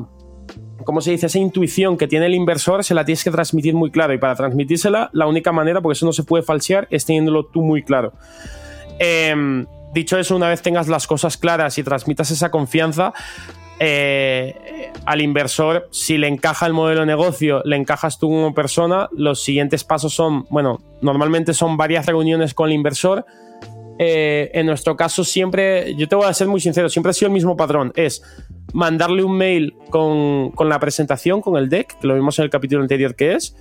¿cómo 0.84 1.02
se 1.02 1.12
dice? 1.12 1.28
Esa 1.28 1.40
intuición 1.40 1.98
que 1.98 2.08
tiene 2.08 2.26
el 2.26 2.36
inversor 2.36 2.84
se 2.84 2.94
la 2.94 3.06
tienes 3.06 3.24
que 3.24 3.32
transmitir 3.32 3.74
muy 3.74 3.92
claro 3.92 4.14
y 4.14 4.18
para 4.18 4.36
transmitírsela, 4.36 5.10
la 5.14 5.28
única 5.28 5.52
manera, 5.52 5.82
porque 5.82 5.94
eso 5.94 6.06
no 6.06 6.14
se 6.14 6.24
puede 6.24 6.44
falsear, 6.44 6.88
es 6.92 7.06
teniéndolo 7.06 7.46
tú 7.46 7.62
muy 7.62 7.84
claro. 7.84 8.14
Em, 9.00 9.66
dicho 9.94 10.18
eso, 10.18 10.36
una 10.36 10.50
vez 10.50 10.62
tengas 10.62 10.88
las 10.88 11.08
cosas 11.08 11.38
claras 11.38 11.78
y 11.78 11.84
transmitas 11.84 12.32
esa 12.32 12.52
confianza, 12.52 13.14
eh, 13.82 14.92
al 15.06 15.22
inversor, 15.22 15.88
si 15.92 16.18
le 16.18 16.28
encaja 16.28 16.66
el 16.66 16.74
modelo 16.74 17.02
de 17.02 17.06
negocio, 17.06 17.62
le 17.64 17.78
encajas 17.78 18.20
tú 18.20 18.28
como 18.28 18.54
persona, 18.54 19.08
los 19.16 19.42
siguientes 19.42 19.86
pasos 19.86 20.14
son, 20.14 20.46
bueno, 20.50 20.82
normalmente 21.02 21.54
son 21.54 21.78
varias 21.78 22.06
reuniones 22.06 22.54
con 22.54 22.70
el 22.70 22.76
inversor. 22.76 23.26
Eh, 24.02 24.52
en 24.54 24.66
nuestro 24.66 24.96
caso 24.96 25.24
siempre, 25.24 25.94
yo 25.96 26.08
te 26.08 26.16
voy 26.16 26.26
a 26.26 26.34
ser 26.34 26.48
muy 26.48 26.62
sincero, 26.62 26.90
siempre 26.90 27.10
ha 27.10 27.14
sido 27.14 27.28
el 27.28 27.34
mismo 27.34 27.58
patrón, 27.58 27.92
es 27.96 28.22
mandarle 28.74 29.24
un 29.24 29.36
mail 29.36 29.76
con, 29.90 30.52
con 30.52 30.70
la 30.70 30.80
presentación, 30.80 31.42
con 31.42 31.58
el 31.58 31.70
deck, 31.70 32.00
que 32.00 32.08
lo 32.08 32.16
vimos 32.16 32.38
en 32.40 32.44
el 32.44 32.50
capítulo 32.50 32.82
anterior 32.82 33.16
que 33.16 33.34
es, 33.34 33.56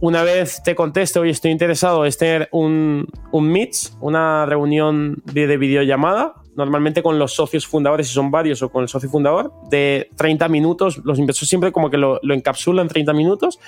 una 0.00 0.22
vez 0.22 0.62
te 0.62 0.74
conteste, 0.74 1.18
oye, 1.18 1.30
estoy 1.30 1.50
interesado, 1.50 2.04
es 2.04 2.18
tener 2.18 2.48
un, 2.52 3.08
un 3.32 3.48
Meet, 3.48 3.74
una 4.00 4.44
reunión 4.46 5.22
de, 5.24 5.46
de, 5.46 5.56
videollamada, 5.56 6.34
normalmente 6.54 7.02
con 7.02 7.18
los 7.18 7.34
socios 7.34 7.66
fundadores, 7.66 8.08
si 8.08 8.14
son 8.14 8.30
varios, 8.30 8.62
o 8.62 8.70
con 8.70 8.82
el 8.82 8.88
socio 8.88 9.08
fundador, 9.08 9.52
de 9.70 10.10
30 10.16 10.48
minutos. 10.48 11.00
Los 11.04 11.18
inversores 11.18 11.48
siempre 11.48 11.72
como 11.72 11.90
que 11.90 11.96
lo, 11.96 12.20
lo 12.22 12.34
encapsulan 12.34 12.88
30 12.88 13.12
minutos. 13.14 13.58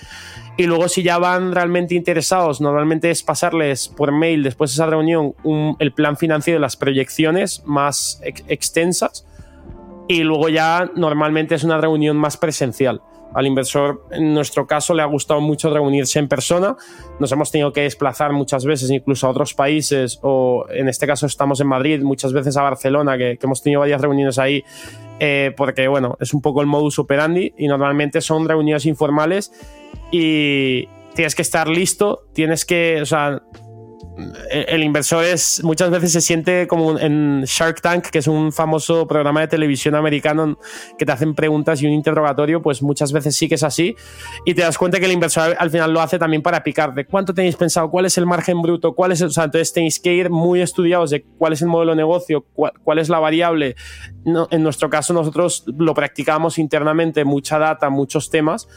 Y 0.56 0.64
luego, 0.64 0.88
si 0.88 1.02
ya 1.02 1.18
van 1.18 1.52
realmente 1.52 1.94
interesados, 1.94 2.60
normalmente 2.60 3.10
es 3.10 3.22
pasarles 3.22 3.88
por 3.88 4.12
mail 4.12 4.42
después 4.42 4.70
de 4.70 4.74
esa 4.74 4.86
reunión 4.86 5.34
el 5.78 5.92
plan 5.92 6.16
financiero 6.16 6.58
las 6.58 6.76
proyecciones 6.76 7.62
más 7.64 8.20
extensas. 8.22 9.26
Y 10.08 10.22
luego 10.24 10.48
ya 10.48 10.90
normalmente 10.96 11.54
es 11.54 11.64
una 11.64 11.78
reunión 11.78 12.16
más 12.16 12.36
presencial. 12.38 13.02
Al 13.34 13.46
inversor, 13.46 14.04
en 14.10 14.34
nuestro 14.34 14.66
caso, 14.66 14.94
le 14.94 15.02
ha 15.02 15.06
gustado 15.06 15.40
mucho 15.40 15.70
reunirse 15.70 16.19
en 16.19 16.28
persona. 16.28 16.76
Nos 17.20 17.30
hemos 17.32 17.50
tenido 17.50 17.72
que 17.72 17.82
desplazar 17.82 18.32
muchas 18.32 18.64
veces, 18.64 18.90
incluso 18.90 19.26
a 19.26 19.30
otros 19.30 19.54
países, 19.54 20.19
o 20.22 20.64
en 20.70 20.88
este 20.88 21.06
caso 21.06 21.26
estamos 21.26 21.60
en 21.60 21.66
Madrid, 21.66 22.02
muchas 22.02 22.32
veces 22.32 22.56
a 22.56 22.62
Barcelona, 22.62 23.19
que, 23.19 23.38
hemos 23.42 23.62
tenido 23.62 23.80
varias 23.80 24.00
reuniones 24.00 24.38
ahí, 24.38 24.64
eh, 25.20 25.52
porque 25.56 25.88
bueno, 25.88 26.16
es 26.20 26.32
un 26.32 26.40
poco 26.40 26.60
el 26.60 26.66
modus 26.66 26.98
operandi 26.98 27.54
y 27.56 27.66
normalmente 27.66 28.20
son 28.20 28.48
reuniones 28.48 28.86
informales 28.86 29.52
y 30.10 30.86
tienes 31.14 31.34
que 31.34 31.42
estar 31.42 31.69
listo, 31.69 32.26
tienes 32.32 32.64
que, 32.64 33.02
o 33.02 33.06
sea, 33.06 33.42
el 34.50 34.82
inversor 34.82 35.24
es 35.24 35.62
muchas 35.62 35.90
veces 35.90 36.12
se 36.12 36.20
siente 36.20 36.66
como 36.66 36.98
en 36.98 37.44
Shark 37.44 37.80
Tank, 37.80 38.06
que 38.06 38.18
es 38.18 38.26
un 38.26 38.52
famoso 38.52 39.06
programa 39.06 39.40
de 39.40 39.48
televisión 39.48 39.94
americano 39.94 40.58
que 40.98 41.06
te 41.06 41.12
hacen 41.12 41.34
preguntas 41.34 41.80
y 41.82 41.87
un 41.87 41.92
interrogatorio, 41.92 42.60
pues 42.60 42.82
muchas 42.82 43.12
veces 43.12 43.37
sí 43.37 43.48
que 43.48 43.54
es 43.54 43.62
así 43.62 43.94
y 44.44 44.54
te 44.54 44.62
das 44.62 44.76
cuenta 44.76 44.98
que 44.98 45.06
el 45.06 45.12
inversor 45.12 45.56
al 45.58 45.70
final 45.70 45.92
lo 45.92 46.00
hace 46.00 46.18
también 46.18 46.42
para 46.42 46.62
picarte. 46.62 47.06
¿Cuánto 47.06 47.32
tenéis 47.32 47.56
pensado? 47.56 47.90
¿Cuál 47.90 48.06
es 48.06 48.18
el 48.18 48.26
margen 48.26 48.60
bruto? 48.60 48.94
¿Cuál 48.94 49.12
es 49.12 49.22
o 49.22 49.30
sea, 49.30 49.44
entonces 49.44 49.72
tenéis 49.72 50.00
que 50.00 50.12
ir 50.12 50.30
muy 50.30 50.60
estudiados 50.60 51.10
de 51.10 51.22
cuál 51.22 51.52
es 51.52 51.62
el 51.62 51.68
modelo 51.68 51.92
de 51.92 51.96
negocio, 51.96 52.44
cuál, 52.54 52.98
es 52.98 53.08
la 53.08 53.20
variable. 53.20 53.76
en 54.25 54.62
nuestro 54.62 54.90
caso 54.90 55.12
nosotros 55.12 55.64
lo 55.66 55.94
practicamos 55.94 56.58
internamente, 56.58 57.25
mucha 57.25 57.58
data, 57.58 57.88
muchos 57.90 58.30
temas. 58.30 58.68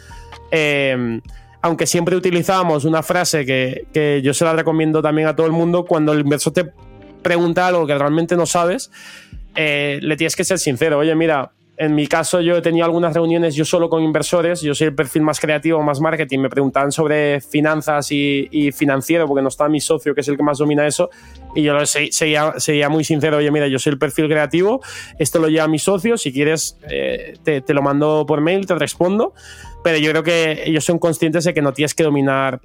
Eh, 0.51 1.19
aunque 1.61 1.85
siempre 1.85 2.15
utilizábamos 2.15 2.85
una 2.85 3.03
frase 3.03 3.45
que, 3.45 4.21
yo 4.23 4.33
se 4.33 4.45
la 4.45 4.53
recomiendo 4.53 5.01
también 5.01 5.27
a 5.27 5.35
todo 5.35 5.47
el 5.47 5.53
mundo, 5.53 5.85
cuando 5.85 6.13
el 6.13 6.21
inversor 6.21 6.53
te 6.53 6.71
pregunta 7.21 7.67
algo 7.67 7.85
que 7.85 7.97
realmente 7.97 8.35
no 8.35 8.45
sabes, 8.45 8.91
eh, 9.55 9.99
le 10.01 10.17
tienes 10.17 10.35
que 10.35 10.43
ser 10.43 10.57
sincero. 10.57 10.97
Oye, 10.97 11.13
mira, 11.15 11.51
en 11.81 11.95
mi 11.95 12.05
caso 12.05 12.41
yo 12.41 12.57
he 12.57 12.61
tenido 12.61 12.85
algunas 12.85 13.11
reuniones 13.11 13.55
yo 13.55 13.65
solo 13.65 13.89
con 13.89 14.03
inversores, 14.03 14.61
yo 14.61 14.75
soy 14.75 14.87
el 14.87 14.93
perfil 14.93 15.23
más 15.23 15.39
creativo, 15.39 15.81
más 15.81 15.99
marketing, 15.99 16.37
me 16.37 16.49
preguntaban 16.49 16.91
sobre 16.91 17.41
finanzas 17.41 18.11
y, 18.11 18.71
financiero, 18.71 19.25
porque 19.25 19.41
no 19.41 19.47
está 19.47 19.67
mi 19.67 19.81
socio, 19.81 20.13
que 20.13 20.21
es 20.21 20.27
el 20.27 20.37
que 20.37 20.43
más 20.43 20.59
domina 20.59 20.85
eso, 20.85 21.09
y 21.55 21.63
yo 21.63 21.73
sería, 21.87 22.53
sería 22.59 22.87
muy 22.87 23.03
sincero, 23.03 23.37
oye, 23.37 23.49
mira, 23.49 23.67
yo 23.67 23.79
soy 23.79 23.93
el 23.93 23.97
perfil 23.97 24.27
creativo, 24.27 24.81
esto 25.17 25.39
lo 25.39 25.47
lleva 25.47 25.67
mi 25.67 25.79
socio, 25.79 26.17
si 26.17 26.31
quieres 26.31 26.77
eh, 26.87 27.33
te, 27.43 27.61
te 27.61 27.73
lo 27.73 27.81
mando 27.81 28.25
por 28.27 28.41
mail, 28.41 28.67
te 28.67 28.75
respondo. 28.75 29.33
Pero 29.83 29.97
yo 29.97 30.11
creo 30.11 30.21
que 30.21 30.61
ellos 30.65 30.85
son 30.85 30.99
conscientes 30.99 31.43
de 31.43 31.55
que 31.55 31.63
no 31.63 31.73
tienes 31.73 31.95
que 31.95 32.03
dominar 32.03 32.61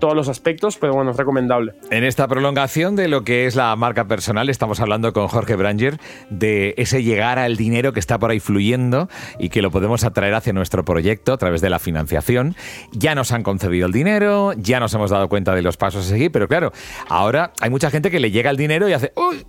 todos 0.00 0.16
los 0.16 0.28
aspectos, 0.28 0.76
pero 0.78 0.94
bueno, 0.94 1.12
es 1.12 1.16
recomendable. 1.16 1.74
En 1.90 2.02
esta 2.02 2.26
prolongación 2.26 2.96
de 2.96 3.06
lo 3.06 3.22
que 3.22 3.46
es 3.46 3.54
la 3.54 3.74
marca 3.76 4.06
personal, 4.06 4.48
estamos 4.48 4.80
hablando 4.80 5.12
con 5.12 5.28
Jorge 5.28 5.54
Branger 5.54 5.98
de 6.30 6.74
ese 6.76 7.04
llegar 7.04 7.38
al 7.38 7.56
dinero 7.56 7.92
que 7.92 8.00
está 8.00 8.18
por 8.18 8.30
ahí 8.30 8.40
fluyendo 8.40 9.08
y 9.38 9.50
que 9.50 9.62
lo 9.62 9.70
podemos 9.70 10.02
atraer 10.04 10.34
hacia 10.34 10.52
nuestro 10.52 10.84
proyecto 10.84 11.32
a 11.32 11.38
través 11.38 11.60
de 11.60 11.70
la 11.70 11.78
financiación. 11.78 12.56
Ya 12.92 13.14
nos 13.14 13.32
han 13.32 13.42
concedido 13.42 13.86
el 13.86 13.92
dinero, 13.92 14.52
ya 14.56 14.80
nos 14.80 14.92
hemos 14.94 15.10
dado 15.10 15.28
cuenta 15.28 15.54
de 15.54 15.62
los 15.62 15.76
pasos 15.76 16.06
a 16.06 16.08
seguir, 16.08 16.32
pero 16.32 16.48
claro, 16.48 16.72
ahora 17.08 17.52
hay 17.60 17.70
mucha 17.70 17.90
gente 17.90 18.10
que 18.10 18.18
le 18.18 18.30
llega 18.30 18.50
el 18.50 18.56
dinero 18.56 18.88
y 18.88 18.92
hace 18.92 19.12
uy, 19.14 19.46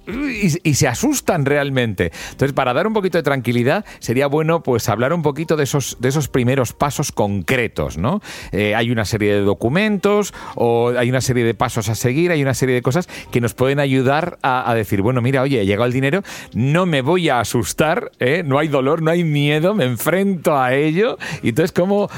y, 0.63 0.73
se 0.73 0.87
asustan 0.87 1.45
realmente. 1.45 2.11
Entonces, 2.31 2.53
para 2.53 2.73
dar 2.73 2.87
un 2.87 2.93
poquito 2.93 3.17
de 3.17 3.23
tranquilidad, 3.23 3.85
sería 3.99 4.27
bueno 4.27 4.63
pues 4.63 4.89
hablar 4.89 5.13
un 5.13 5.21
poquito 5.21 5.55
de 5.55 5.63
esos, 5.63 5.97
de 5.99 6.09
esos 6.09 6.27
primeros 6.27 6.73
pasos 6.73 7.11
concretos, 7.11 7.97
¿no? 7.97 8.21
Eh, 8.51 8.75
hay 8.75 8.91
una 8.91 9.05
serie 9.05 9.33
de 9.33 9.41
documentos, 9.41 10.33
o 10.55 10.93
hay 10.97 11.09
una 11.09 11.21
serie 11.21 11.43
de 11.43 11.53
pasos 11.53 11.89
a 11.89 11.95
seguir, 11.95 12.31
hay 12.31 12.41
una 12.41 12.53
serie 12.53 12.75
de 12.75 12.81
cosas 12.81 13.07
que 13.31 13.41
nos 13.41 13.53
pueden 13.53 13.79
ayudar 13.79 14.37
a, 14.41 14.73
decir, 14.75 15.01
bueno, 15.01 15.21
mira, 15.21 15.41
oye, 15.41 15.61
he 15.61 15.65
llegado 15.65 15.85
el 15.85 15.93
dinero, 15.93 16.23
no 16.53 16.85
me 16.85 17.01
voy 17.01 17.29
a 17.29 17.39
asustar, 17.39 18.11
¿eh? 18.19 18.43
no 18.45 18.59
hay 18.59 18.67
dolor, 18.67 19.01
no 19.01 19.11
hay 19.11 19.23
miedo, 19.23 19.73
me 19.73 19.85
enfrento 19.85 20.57
a 20.57 20.73
ello. 20.73 21.17
Y 21.43 21.49
entonces, 21.49 21.71
¿cómo, 21.71 22.09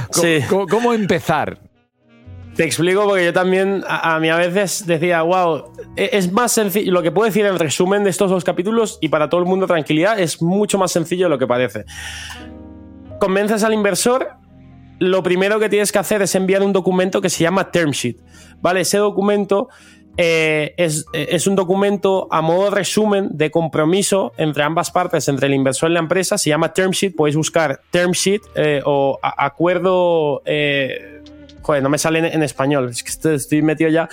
cómo, 0.70 0.94
empezar? 0.94 1.60
Te 2.56 2.64
explico 2.64 3.06
porque 3.06 3.26
yo 3.26 3.34
también 3.34 3.84
a, 3.88 4.20
mí 4.20 4.30
a 4.30 4.38
veces 4.38 4.86
decía, 4.86 5.24
wow, 5.24 5.74
e, 5.96 6.10
es 6.14 6.32
más 6.32 6.52
sencillo, 6.52 6.92
lo 6.92 7.02
que 7.02 7.12
puedo 7.12 7.26
decir 7.26 7.46
en 7.46 7.58
resumen 7.58 8.04
de 8.04 8.12
estos 8.12 8.30
dos 8.30 8.44
capítulos 8.44 9.00
y 9.02 9.10
para 9.10 9.30
todo 9.30 9.42
el 9.42 9.48
mundo 9.48 9.66
tranquilidad, 9.66 10.20
es 10.20 10.42
mucho 10.42 10.78
más 10.78 10.92
sencillo 10.92 11.26
de 11.26 11.30
lo 11.30 11.40
que 11.40 11.48
parece. 11.48 11.86
Convences 13.20 13.64
al 13.64 13.74
inversor, 13.74 14.43
lo 15.00 15.24
primero 15.24 15.60
que 15.60 15.70
tienes 15.70 15.92
que 15.92 16.00
hacer 16.00 16.22
es 16.22 16.36
enviar 16.36 16.64
un 16.64 16.74
documento 16.74 17.22
que 17.22 17.30
se 17.30 17.44
llama 17.44 17.72
term 17.72 17.92
sheet, 17.92 18.18
¿vale? 18.62 18.82
Ese 18.82 18.98
documento 18.98 19.70
eh, 20.16 20.76
es, 20.78 21.48
un 21.48 21.56
documento 21.56 22.28
a 22.30 22.42
modo 22.42 22.70
resumen 22.70 23.30
de 23.32 23.50
compromiso 23.50 24.32
entre 24.38 24.64
ambas 24.64 24.92
partes, 24.92 25.28
entre 25.28 25.48
el 25.48 25.54
inversor 25.54 25.90
y 25.90 25.94
la 25.94 26.00
empresa. 26.00 26.38
Se 26.38 26.50
llama 26.50 26.74
term 26.74 26.92
sheet. 26.92 27.16
Podéis 27.16 27.36
buscar 27.36 27.82
term 27.90 28.12
sheet 28.12 28.42
eh, 28.56 28.82
o 28.86 29.20
acuerdo. 29.22 30.44
Eh, 30.46 31.22
joder, 31.62 31.82
no 31.82 31.90
me 31.90 31.98
sale 31.98 32.20
en, 32.20 32.44
español. 32.44 32.90
Es 32.90 33.04
que 33.04 33.36
estoy, 33.36 33.62
metido 33.62 33.90
ya. 33.90 34.08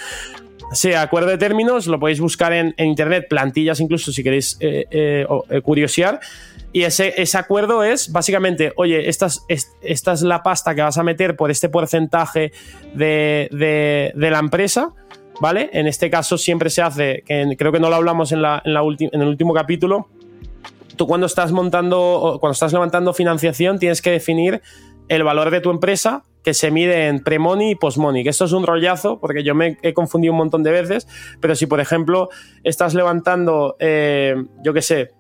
Sí, 0.73 0.95
acuerdo 0.95 1.29
de 1.29 1.39
términos. 1.39 1.87
Lo 1.87 2.01
podéis 2.01 2.21
buscar 2.21 2.53
en, 2.53 2.75
internet, 2.79 3.27
plantillas 3.29 3.81
incluso 3.81 4.13
si 4.13 4.23
queréis 4.23 4.59
curiosear. 5.63 6.21
Y 6.73 6.83
ese, 6.83 7.21
ese, 7.21 7.37
acuerdo 7.37 7.83
es 7.83 8.13
básicamente, 8.13 8.73
oye, 8.77 9.09
esta 9.09 9.27
es, 9.27 9.73
esta 9.83 10.13
es 10.13 10.23
la 10.23 10.43
pasta 10.43 10.75
que 10.75 10.83
vas 10.83 10.99
a 10.99 11.03
meter 11.03 11.37
por 11.37 11.51
este 11.51 11.69
porcentaje 11.69 12.53
de, 12.95 14.13
de 14.15 14.31
la 14.31 14.39
empresa 14.39 14.95
¿vale? 15.41 15.71
En 15.73 15.87
este 15.87 16.11
caso 16.11 16.39
siempre 16.39 16.71
se 16.71 16.83
hace, 16.83 17.23
que 17.27 17.57
creo 17.59 17.73
que 17.73 17.81
no 17.81 17.89
lo 17.89 17.97
hablamos 17.97 18.31
en, 18.31 18.43
la, 18.43 18.63
en, 18.65 18.75
la 18.75 18.83
en 18.83 19.21
el 19.21 19.29
último 19.29 19.55
capítulo, 19.55 20.09
tú 20.97 21.07
cuando 21.07 21.27
estás 21.27 21.51
montando, 21.51 22.37
cuando 22.41 22.53
estás 22.53 22.73
levantando 22.73 23.13
financiación 23.15 23.79
tienes 23.79 24.03
que 24.03 24.11
definir 24.11 24.61
el 25.09 25.25
valor 25.25 25.51
de 25.51 25.61
tu 25.61 25.71
empresa 25.71 26.25
que 26.45 26.55
se 26.55 26.71
mide 26.71 27.09
en 27.09 27.21
pre-money 27.21 27.73
y 27.73 27.75
post-money, 27.75 28.23
que 28.23 28.31
esto 28.31 28.45
es 28.45 28.53
un 28.53 28.65
rollazo 28.65 29.19
porque 29.19 29.43
yo 29.43 29.55
me 29.55 29.77
he 29.83 29.93
confundido 29.93 30.33
un 30.33 30.39
montón 30.39 30.63
de 30.63 30.71
veces, 30.71 31.09
pero 31.41 31.55
si 31.55 31.67
por 31.67 31.81
ejemplo 31.81 32.29
estás 32.63 32.95
levantando, 32.95 33.77
eh, 33.79 34.37
yo 34.63 34.73
qué 34.73 34.83
sé, 34.83 35.11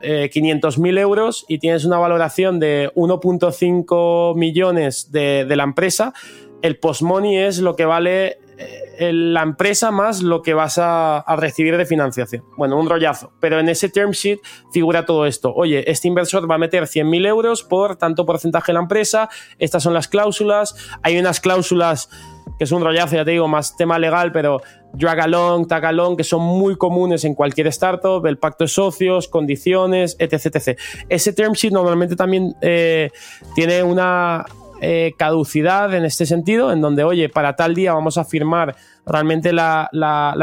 eh, 0.00 0.30
500.000 0.32 0.98
euros 0.98 1.44
y 1.48 1.58
tienes 1.58 1.84
una 1.84 1.98
valoración 1.98 2.58
de 2.58 2.90
1.5 2.94 4.34
millones 4.36 5.12
de, 5.12 5.44
la 5.56 5.64
empresa, 5.64 6.14
el 6.62 6.78
post-money 6.78 7.36
es 7.36 7.58
lo 7.58 7.76
que 7.76 7.84
vale 7.84 8.38
eh, 8.58 9.12
la 9.12 9.42
empresa 9.42 9.90
más 9.90 10.22
lo 10.22 10.42
que 10.42 10.52
vas 10.52 10.78
a, 10.78 11.24
recibir 11.36 11.76
de 11.76 11.86
financiación. 11.86 12.44
Bueno, 12.56 12.78
un 12.78 12.88
rollazo. 12.88 13.32
Pero 13.40 13.58
en 13.58 13.68
ese 13.68 13.88
term 13.88 14.10
sheet 14.10 14.40
figura 14.72 15.06
todo 15.06 15.26
esto. 15.26 15.52
Oye, 15.54 15.90
este 15.90 16.08
inversor 16.08 16.50
va 16.50 16.56
a 16.56 16.58
meter 16.58 16.84
100.000 16.84 17.26
euros 17.26 17.62
por 17.62 17.96
tanto 17.96 18.26
porcentaje 18.26 18.72
de 18.72 18.74
la 18.74 18.80
empresa. 18.80 19.30
Estas 19.58 19.82
son 19.82 19.94
las 19.94 20.08
cláusulas. 20.08 20.74
Hay 21.02 21.18
unas 21.18 21.40
cláusulas 21.40 22.10
que 22.58 22.64
es 22.64 22.72
un 22.72 22.82
rollazo, 22.82 23.16
ya 23.16 23.24
te 23.24 23.30
digo, 23.30 23.48
más 23.48 23.74
tema 23.76 23.98
legal, 23.98 24.32
pero 24.32 24.60
drag 24.92 25.20
along, 25.20 25.66
tag 25.66 25.84
along, 25.84 26.16
que 26.16 26.24
son 26.24 26.42
muy 26.42 26.76
comunes 26.76 27.24
en 27.24 27.34
cualquier 27.34 27.66
startup, 27.68 28.24
el 28.26 28.38
pacto 28.38 28.64
de 28.64 28.68
socios, 28.68 29.28
condiciones, 29.28 30.16
etc. 30.18 30.46
etc. 30.54 30.78
Ese 31.08 31.32
term 31.32 31.52
sheet 31.52 31.72
normalmente 31.72 32.16
también 32.16 32.54
eh, 32.60 33.10
tiene 33.54 33.82
una 33.82 34.44
eh, 34.82 35.12
caducidad 35.18 35.92
en 35.94 36.06
este 36.06 36.24
sentido, 36.24 36.72
en 36.72 36.80
donde, 36.80 37.04
oye, 37.04 37.28
para 37.28 37.54
tal 37.54 37.74
día 37.74 37.92
vamos 37.92 38.16
a 38.16 38.24
firmar 38.24 38.76
realmente 39.04 39.52
la, 39.52 39.90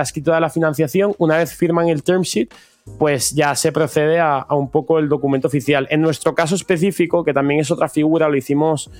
escritura 0.04 0.36
de 0.36 0.42
la 0.42 0.51
financiación, 0.51 1.16
una 1.18 1.38
vez 1.38 1.56
firman 1.56 1.89
el 1.89 2.04
term 2.04 2.22
sheet, 2.22 2.54
pues 3.00 3.32
ya 3.32 3.56
se 3.56 3.72
procede 3.72 4.20
a, 4.20 4.46
un 4.51 4.70
poco 4.70 5.00
el 5.00 5.10
documento 5.10 5.48
oficial. 5.48 5.88
En 5.89 6.01
nuestro 6.01 6.36
caso 6.36 6.54
específico, 6.54 7.24
que 7.24 7.34
también 7.34 7.62
es 7.62 7.72
otra 7.72 7.89
figura, 7.89 8.30
lo 8.30 8.38
hicimos 8.38 8.92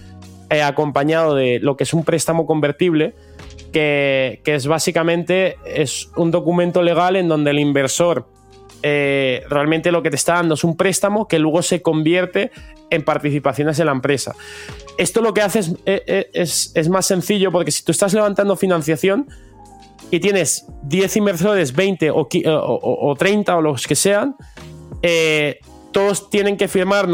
eh, 0.50 0.64
acompañado 0.64 1.36
de 1.36 1.60
lo 1.60 1.78
que 1.78 1.84
es 1.84 1.94
un 1.94 2.04
préstamo 2.04 2.48
convertible, 2.48 3.14
que, 3.72 4.42
es 4.46 4.68
básicamente 4.68 5.58
es 5.66 6.10
un 6.16 6.32
documento 6.32 6.82
legal 6.82 7.16
en 7.16 7.28
donde 7.28 7.52
el 7.52 7.60
inversor 7.60 8.28
eh, 8.84 9.44
realmente 9.50 9.92
lo 9.92 10.04
que 10.04 10.10
te 10.10 10.16
está 10.16 10.36
dando 10.36 10.54
es 10.54 10.64
un 10.64 10.78
préstamo 10.78 11.28
que 11.28 11.40
luego 11.40 11.62
se 11.62 11.82
convierte 11.82 12.52
en 12.90 13.04
participaciones 13.04 13.80
en 13.80 13.88
la 13.88 13.92
empresa. 13.92 14.36
Esto 14.98 15.22
lo 15.22 15.34
que 15.34 15.42
hace 15.42 15.60
es, 15.60 15.74
eh, 15.86 16.30
eh, 16.34 16.90
más 16.90 17.06
sencillo 17.06 17.52
porque 17.52 17.72
si 17.72 17.84
tú 17.84 17.92
estás 17.92 18.14
levantando 18.14 18.56
financiación 18.56 19.28
y 20.12 20.20
tienes 20.20 20.66
10 20.84 21.18
inversores, 21.18 21.74
20 21.74 22.12
o, 22.12 22.28
o 22.30 23.16
30 23.16 23.58
o 23.58 23.62
los 23.62 23.88
que 23.88 23.96
sean, 23.96 24.36
todos 25.98 26.30
tienen 26.30 26.58
que 26.58 26.68
firmar 26.68 27.10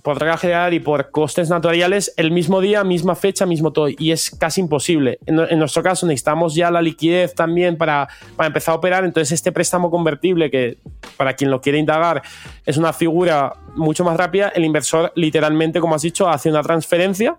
por 0.00 0.18
regla 0.18 0.38
general 0.38 0.72
y 0.72 0.80
por 0.80 1.10
costes 1.10 1.50
naturales 1.50 2.14
el 2.16 2.30
mismo 2.30 2.62
día, 2.62 2.82
misma 2.82 3.14
fecha, 3.14 3.44
mismo 3.44 3.74
todo. 3.74 3.90
Y 3.90 4.10
es 4.10 4.30
casi 4.30 4.62
imposible. 4.62 5.18
En, 5.26 5.58
nuestro 5.58 5.82
caso 5.82 6.06
necesitamos 6.06 6.54
ya 6.54 6.70
la 6.70 6.80
liquidez 6.80 7.34
también 7.34 7.76
para, 7.76 8.08
para, 8.34 8.46
empezar 8.46 8.72
a 8.72 8.76
operar. 8.76 9.04
Entonces 9.04 9.32
este 9.32 9.52
préstamo 9.52 9.90
convertible, 9.90 10.50
que 10.50 10.78
para 11.18 11.34
quien 11.34 11.50
lo 11.50 11.60
quiere 11.60 11.76
indagar, 11.76 12.22
es 12.64 12.78
una 12.78 12.94
figura 12.94 13.52
mucho 13.74 14.02
más 14.02 14.16
rápida, 14.16 14.48
el 14.48 14.64
inversor 14.64 15.12
literalmente, 15.14 15.78
como 15.78 15.94
has 15.94 16.00
dicho, 16.00 16.26
hace 16.26 16.48
una 16.48 16.62
transferencia, 16.62 17.36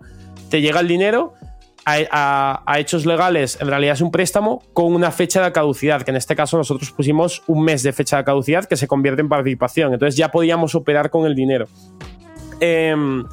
te 0.48 0.60
llega 0.60 0.78
el 0.78 0.86
dinero 0.86 1.34
a, 1.86 2.62
hechos 2.78 3.06
legales, 3.06 3.58
en 3.60 3.68
realidad 3.68 3.94
es 3.94 4.00
un 4.00 4.10
préstamo 4.10 4.62
con 4.72 4.94
una 4.94 5.10
fecha 5.10 5.42
de 5.44 5.52
caducidad, 5.52 6.02
que 6.02 6.10
en 6.10 6.16
este 6.16 6.34
caso 6.34 6.56
nosotros 6.56 6.90
pusimos 6.90 7.42
un 7.46 7.64
mes 7.64 7.82
de 7.82 7.92
fecha 7.92 8.16
de 8.16 8.24
caducidad 8.24 8.64
que 8.64 8.76
se 8.76 8.88
convierte 8.88 9.20
en 9.20 9.28
participación. 9.28 9.92
Entonces 9.92 10.16
ya 10.16 10.30
podíamos 10.30 10.74
operar 10.74 11.10
con 11.10 11.26
el 11.26 11.34
dinero. 11.34 11.66
Em, 12.60 13.24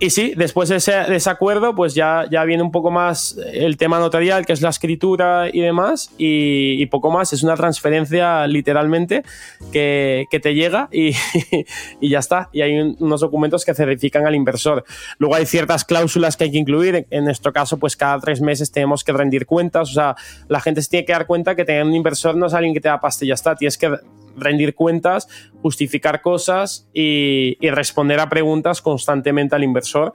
y 0.00 0.10
sí, 0.10 0.32
después 0.36 0.68
de 0.68 0.76
ese, 0.76 1.30
acuerdo, 1.30 1.74
pues 1.74 1.94
ya, 1.94 2.26
ya 2.30 2.44
viene 2.44 2.62
un 2.62 2.70
poco 2.70 2.90
más 2.90 3.36
el 3.52 3.76
tema 3.76 3.98
notarial, 3.98 4.46
que 4.46 4.52
es 4.52 4.62
la 4.62 4.68
escritura 4.68 5.48
y 5.52 5.60
demás, 5.60 6.10
y, 6.18 6.84
poco 6.86 7.10
más. 7.10 7.32
Es 7.32 7.42
una 7.42 7.56
transferencia 7.56 8.46
literalmente 8.46 9.24
que, 9.72 10.26
te 10.42 10.54
llega 10.54 10.88
y, 10.92 11.12
y, 12.00 12.08
ya 12.08 12.20
está. 12.20 12.48
Y 12.52 12.62
hay 12.62 12.78
unos 12.78 13.20
documentos 13.20 13.64
que 13.64 13.74
certifican 13.74 14.26
al 14.26 14.34
inversor. 14.34 14.84
Luego 15.18 15.34
hay 15.34 15.46
ciertas 15.46 15.84
cláusulas 15.84 16.36
que 16.36 16.44
hay 16.44 16.52
que 16.52 16.58
incluir. 16.58 17.06
En 17.10 17.24
nuestro 17.24 17.52
caso, 17.52 17.78
pues 17.78 17.96
cada 17.96 18.20
tres 18.20 18.40
meses 18.40 18.70
tenemos 18.70 19.02
que 19.02 19.12
rendir 19.12 19.46
cuentas. 19.46 19.90
O 19.90 19.94
sea, 19.94 20.16
la 20.48 20.60
gente 20.60 20.80
se 20.82 20.90
tiene 20.90 21.06
que 21.06 21.12
dar 21.12 21.26
cuenta 21.26 21.54
que 21.54 21.64
tener 21.64 21.84
un 21.84 21.94
inversor 21.94 22.36
no 22.36 22.46
es 22.46 22.54
alguien 22.54 22.72
que 22.72 22.80
te 22.80 22.88
da 22.88 23.00
pasta 23.00 23.24
y 23.24 23.28
ya 23.28 23.34
está. 23.34 23.54
Tienes 23.56 23.76
que 23.76 23.98
rendir 24.40 24.74
cuentas, 24.74 25.28
justificar 25.62 26.22
cosas 26.22 26.88
y, 26.92 27.56
responder 27.70 28.20
a 28.20 28.28
preguntas 28.28 28.80
constantemente 28.80 29.54
al 29.54 29.64
inversor, 29.64 30.12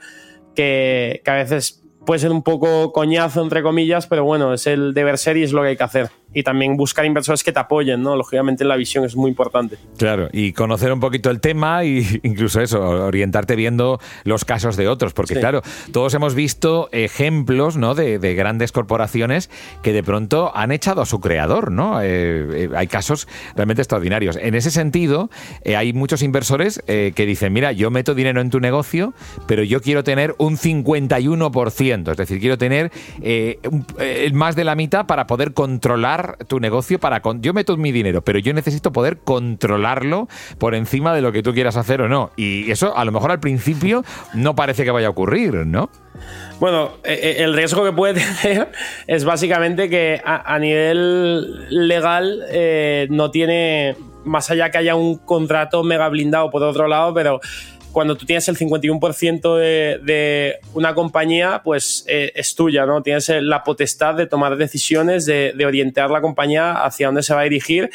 que, 0.55 1.21
que 1.23 1.31
a 1.31 1.35
veces 1.35 1.82
puede 2.05 2.19
ser 2.19 2.31
un 2.31 2.43
poco 2.43 2.91
coñazo, 2.91 3.41
entre 3.41 3.63
comillas, 3.63 4.07
pero 4.07 4.23
bueno, 4.23 4.53
es 4.53 4.67
el 4.67 4.93
deber 4.93 5.17
ser 5.17 5.37
y 5.37 5.43
es 5.43 5.53
lo 5.53 5.61
que 5.61 5.69
hay 5.69 5.77
que 5.77 5.83
hacer 5.83 6.09
y 6.33 6.43
también 6.43 6.75
buscar 6.75 7.05
inversores 7.05 7.43
que 7.43 7.51
te 7.51 7.59
apoyen, 7.59 8.01
¿no? 8.01 8.15
Lógicamente 8.15 8.65
la 8.65 8.75
visión 8.75 9.05
es 9.05 9.15
muy 9.15 9.29
importante. 9.29 9.77
Claro, 9.97 10.29
y 10.31 10.53
conocer 10.53 10.91
un 10.91 10.99
poquito 10.99 11.29
el 11.29 11.39
tema 11.39 11.83
y 11.83 12.05
incluso 12.23 12.61
eso, 12.61 12.81
orientarte 12.81 13.55
viendo 13.55 13.99
los 14.23 14.45
casos 14.45 14.75
de 14.75 14.87
otros, 14.87 15.13
porque 15.13 15.35
claro, 15.35 15.61
todos 15.91 16.13
hemos 16.13 16.35
visto 16.35 16.89
ejemplos, 16.91 17.77
¿no? 17.77 17.95
De, 17.95 18.33
grandes 18.33 18.71
corporaciones 18.71 19.49
que 19.83 19.93
de 19.93 20.01
pronto 20.01 20.51
han 20.55 20.71
echado 20.71 21.01
a 21.01 21.05
su 21.05 21.19
creador, 21.19 21.71
¿no? 21.71 22.01
Eh, 22.01 22.63
eh, 22.63 22.69
hay 22.75 22.87
casos 22.87 23.27
realmente 23.55 23.81
extraordinarios. 23.81 24.37
En 24.37 24.55
ese 24.55 24.71
sentido, 24.71 25.29
eh, 25.63 25.75
hay 25.75 25.93
muchos 25.93 26.23
inversores 26.23 26.81
que 26.87 27.25
dicen, 27.25 27.53
mira, 27.53 27.71
yo 27.71 27.91
meto 27.91 28.15
dinero 28.15 28.41
en 28.41 28.49
tu 28.49 28.59
negocio, 28.59 29.13
pero 29.45 29.63
yo 29.63 29.81
quiero 29.81 30.03
tener 30.03 30.33
un 30.37 30.57
51%, 30.57 31.92
es 31.93 32.17
decir, 32.17 32.39
quiero 32.39 32.57
tener 32.57 32.91
más 34.33 34.55
de 34.55 34.63
la 34.63 34.75
mitad 34.75 35.05
para 35.05 35.27
poder 35.27 35.53
controlar 35.53 36.37
tu 36.47 36.59
negocio 36.59 36.99
para... 36.99 37.21
Con 37.21 37.41
yo 37.41 37.53
meto 37.53 37.77
mi 37.77 37.91
dinero, 37.91 38.23
pero 38.23 38.39
yo 38.39 38.53
necesito 38.53 38.91
poder 38.91 39.19
controlarlo 39.19 40.27
por 40.57 40.75
encima 40.75 41.13
de 41.13 41.21
lo 41.21 41.31
que 41.31 41.43
tú 41.43 41.53
quieras 41.53 41.77
hacer 41.77 42.01
o 42.01 42.09
no. 42.09 42.31
Y 42.35 42.71
eso 42.71 42.95
a 42.97 43.05
lo 43.05 43.11
mejor 43.11 43.31
al 43.31 43.39
principio 43.39 44.03
no 44.33 44.55
parece 44.55 44.83
que 44.83 44.91
vaya 44.91 45.07
a 45.07 45.11
ocurrir, 45.11 45.53
¿no? 45.53 45.89
Bueno, 46.59 46.91
eh, 47.03 47.19
eh, 47.21 47.35
el 47.43 47.53
riesgo 47.53 47.83
que 47.83 47.91
puede 47.91 48.21
tener 48.41 48.71
es 49.07 49.25
básicamente 49.25 49.89
que 49.89 50.21
a, 50.23 50.57
nivel 50.59 51.67
legal 51.87 52.43
eh, 52.49 53.07
no 53.09 53.31
tiene, 53.31 53.97
más 54.23 54.49
allá 54.49 54.69
que 54.71 54.77
haya 54.77 54.95
un 54.95 55.17
contrato 55.17 55.83
mega 55.83 56.07
blindado 56.09 56.49
por 56.49 56.63
otro 56.63 56.87
lado, 56.87 57.13
pero 57.13 57.39
cuando 57.93 58.17
tú 58.17 58.25
tienes 58.25 58.47
el 58.49 58.57
51% 58.57 59.57
de, 60.01 60.59
una 60.73 60.95
compañía, 60.95 61.61
pues 61.63 62.03
eh, 62.07 62.31
es 62.35 62.55
tuya, 62.55 62.85
¿no? 62.85 63.03
Tienes 63.03 63.29
eh, 63.29 63.39
la 63.39 63.63
potestad 63.63 64.15
de 64.15 64.25
tomar 64.25 64.57
decisiones, 64.57 65.25
de, 65.25 65.53
orientar 65.65 66.09
la 66.09 66.19
compañía 66.19 66.83
hacia 66.83 67.07
dónde 67.07 67.23
se 67.23 67.33
va 67.33 67.41
a 67.41 67.43
dirigir 67.43 67.91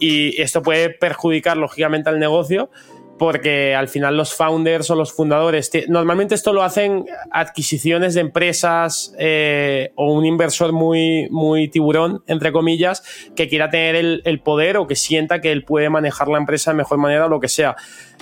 y 0.00 0.40
esto 0.40 0.62
puede 0.62 0.90
perjudicar 0.90 1.56
lógicamente 1.56 2.08
al 2.08 2.18
negocio 2.18 2.70
porque 3.18 3.74
al 3.74 3.88
final 3.88 4.16
los 4.16 4.34
founders 4.34 4.90
o 4.90 4.96
los 4.96 5.12
fundadores, 5.12 5.70
normalmente 5.88 6.34
esto 6.34 6.52
lo 6.52 6.62
hacen 6.62 7.06
adquisiciones 7.30 8.14
de 8.14 8.20
empresas 8.20 9.14
eh, 9.18 9.92
o 9.94 10.12
un 10.12 10.26
inversor 10.26 10.72
muy, 10.72 11.28
muy 11.30 11.68
tiburón, 11.68 12.22
entre 12.26 12.52
comillas, 12.52 13.02
que 13.36 13.48
quiera 13.48 13.70
tener 13.70 14.20
el, 14.24 14.40
poder 14.40 14.76
o 14.76 14.86
que 14.86 14.96
sienta 14.96 15.40
que 15.40 15.52
él 15.52 15.64
puede 15.64 15.88
manejar 15.90 16.28
la 16.28 16.38
empresa 16.38 16.72
de 16.72 16.76
mejor 16.76 16.98
manera 16.98 17.26
o 17.26 17.28
lo 17.28 17.40
que 17.40 17.48
sea. 17.48 17.76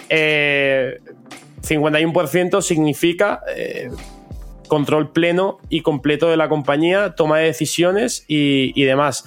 51% 0.09 2.59
eh, 2.59 2.63
significa 2.63 3.41
eh, 3.57 3.91
control 4.69 5.11
pleno 5.11 5.59
y 5.69 5.81
completo 5.81 6.29
de 6.29 6.37
la 6.37 6.49
compañía, 6.49 7.15
toma 7.15 7.39
de 7.39 7.47
decisiones 7.47 8.25
y, 8.29 8.73
y 8.81 8.85
demás. 8.85 9.25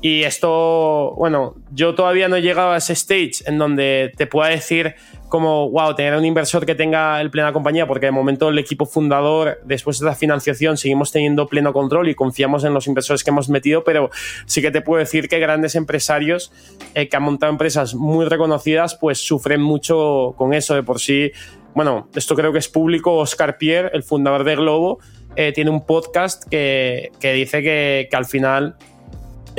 Y 0.00 0.22
esto, 0.22 1.14
bueno, 1.16 1.56
yo 1.72 1.94
todavía 1.96 2.28
no 2.28 2.36
he 2.36 2.42
llegado 2.42 2.70
a 2.70 2.76
ese 2.76 2.92
stage 2.92 3.42
en 3.46 3.58
donde 3.58 4.12
te 4.16 4.28
pueda 4.28 4.48
decir 4.48 4.94
como, 5.28 5.68
wow, 5.70 5.94
tener 5.94 6.16
un 6.16 6.24
inversor 6.24 6.64
que 6.64 6.76
tenga 6.76 7.20
el 7.20 7.30
plena 7.30 7.52
compañía, 7.52 7.86
porque 7.86 8.06
de 8.06 8.12
momento 8.12 8.48
el 8.48 8.58
equipo 8.58 8.86
fundador, 8.86 9.60
después 9.64 9.98
de 9.98 10.06
la 10.06 10.14
financiación, 10.14 10.76
seguimos 10.76 11.10
teniendo 11.10 11.48
pleno 11.48 11.72
control 11.72 12.08
y 12.08 12.14
confiamos 12.14 12.62
en 12.62 12.74
los 12.74 12.86
inversores 12.86 13.24
que 13.24 13.30
hemos 13.30 13.48
metido, 13.48 13.82
pero 13.82 14.10
sí 14.46 14.62
que 14.62 14.70
te 14.70 14.80
puedo 14.82 15.00
decir 15.00 15.28
que 15.28 15.40
grandes 15.40 15.74
empresarios 15.74 16.52
eh, 16.94 17.08
que 17.08 17.16
han 17.16 17.24
montado 17.24 17.50
empresas 17.50 17.94
muy 17.94 18.24
reconocidas, 18.24 18.94
pues 18.94 19.18
sufren 19.18 19.60
mucho 19.60 20.34
con 20.38 20.54
eso 20.54 20.76
de 20.76 20.84
por 20.84 21.00
sí. 21.00 21.32
Bueno, 21.74 22.08
esto 22.14 22.36
creo 22.36 22.52
que 22.52 22.58
es 22.60 22.68
público. 22.68 23.16
Oscar 23.16 23.58
Pierre, 23.58 23.90
el 23.92 24.04
fundador 24.04 24.44
de 24.44 24.54
Globo, 24.54 25.00
eh, 25.34 25.52
tiene 25.52 25.70
un 25.70 25.84
podcast 25.84 26.44
que, 26.48 27.10
dice 27.20 27.62
que, 27.62 28.08
que 28.10 28.16
al 28.16 28.24
final 28.24 28.76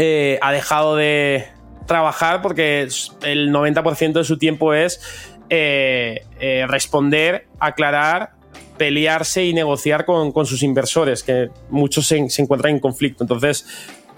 eh, 0.01 0.39
ha 0.41 0.53
dejado 0.53 0.95
de 0.95 1.45
trabajar 1.85 2.41
porque 2.41 2.87
el 3.23 3.51
90% 3.51 4.13
de 4.13 4.23
su 4.23 4.37
tiempo 4.37 4.73
es 4.73 5.01
eh, 5.49 6.23
eh, 6.39 6.65
responder, 6.69 7.47
aclarar, 7.59 8.31
pelearse 8.77 9.43
y 9.43 9.53
negociar 9.53 10.05
con, 10.05 10.33
sus 10.45 10.63
inversores, 10.63 11.21
que 11.21 11.49
muchos 11.69 12.07
se 12.07 12.17
encuentran 12.37 12.75
en 12.75 12.79
conflicto. 12.79 13.25
Entonces, 13.25 13.65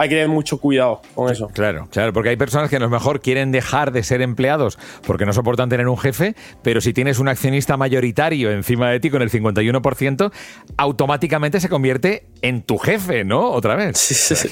hay 0.02 0.10
que 0.10 0.16
tener 0.16 0.30
mucho 0.30 0.58
cuidado 0.58 1.00
con 1.14 1.32
eso. 1.32 1.48
Claro, 1.50 1.88
claro, 1.92 2.12
porque 2.12 2.30
hay 2.30 2.36
personas 2.36 2.72
que 2.72 2.78
a 2.78 2.80
lo 2.80 2.90
mejor 2.90 3.22
quieren 3.22 3.52
dejar 3.52 3.92
de 3.92 4.02
ser 4.02 4.24
empleados 4.24 4.80
porque 5.06 5.28
no 5.28 5.34
soportan 5.34 5.70
tener 5.70 5.88
un 5.88 5.98
jefe, 5.98 6.34
pero 6.64 6.82
si 6.82 6.92
tienes 6.92 7.20
un 7.20 7.28
accionista 7.28 7.78
mayoritario 7.78 8.50
encima 8.50 8.90
de 8.90 9.00
ti 9.00 9.12
con 9.12 9.22
el 9.22 9.30
51%, 9.30 10.32
automáticamente 10.78 11.60
se 11.60 11.70
convierte 11.70 12.26
en 12.42 12.64
tu 12.64 12.80
jefe, 12.80 13.24
¿no? 13.24 13.52
Otra 13.52 13.76
vez. 13.76 14.00
Sí, 14.00 14.16
sí, 14.16 14.36
sí. 14.36 14.50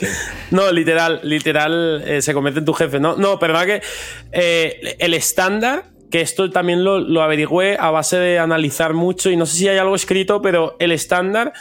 No, 0.51 0.71
literal, 0.71 1.19
literal 1.23 2.03
eh, 2.05 2.21
se 2.21 2.35
convierte 2.35 2.59
en 2.59 2.65
tu 2.65 2.73
jefe, 2.73 2.99
¿no? 2.99 3.15
No, 3.15 3.39
pero 3.39 3.59
que 3.65 3.81
eh, 4.31 4.97
el 4.99 5.15
estándar 5.15 5.85
que 6.11 6.21
esto 6.21 6.49
también 6.49 6.83
lo, 6.83 6.99
lo 6.99 7.21
averigüé 7.21 7.77
a 7.79 7.91
base 7.91 8.17
de 8.17 8.39
analizar 8.39 8.93
mucho 8.93 9.29
y 9.29 9.37
no 9.37 9.45
sé 9.45 9.57
si 9.57 9.67
hay 9.67 9.77
algo 9.77 9.95
escrito, 9.95 10.41
pero 10.41 10.75
el 10.79 10.91
estándar 10.91 11.53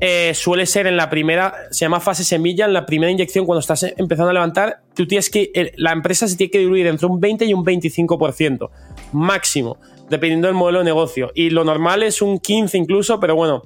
eh, 0.00 0.32
suele 0.34 0.66
ser 0.66 0.86
en 0.86 0.96
la 0.96 1.10
primera, 1.10 1.54
se 1.70 1.80
llama 1.80 2.00
fase 2.00 2.24
semilla, 2.24 2.66
en 2.66 2.72
la 2.72 2.86
primera 2.86 3.10
inyección, 3.10 3.46
cuando 3.46 3.60
estás 3.60 3.82
empezando 3.96 4.30
a 4.30 4.32
levantar, 4.32 4.82
tú 4.94 5.06
tienes 5.06 5.28
que, 5.30 5.72
la 5.76 5.92
empresa 5.92 6.28
se 6.28 6.36
tiene 6.36 6.50
que 6.50 6.58
diluir 6.58 6.86
entre 6.86 7.06
un 7.06 7.20
20 7.20 7.44
y 7.46 7.54
un 7.54 7.64
25%, 7.64 8.70
máximo, 9.12 9.78
dependiendo 10.08 10.46
del 10.46 10.54
modelo 10.54 10.78
de 10.80 10.84
negocio. 10.84 11.32
Y 11.34 11.50
lo 11.50 11.64
normal 11.64 12.02
es 12.02 12.22
un 12.22 12.38
15 12.38 12.78
incluso, 12.78 13.18
pero 13.18 13.34
bueno. 13.34 13.62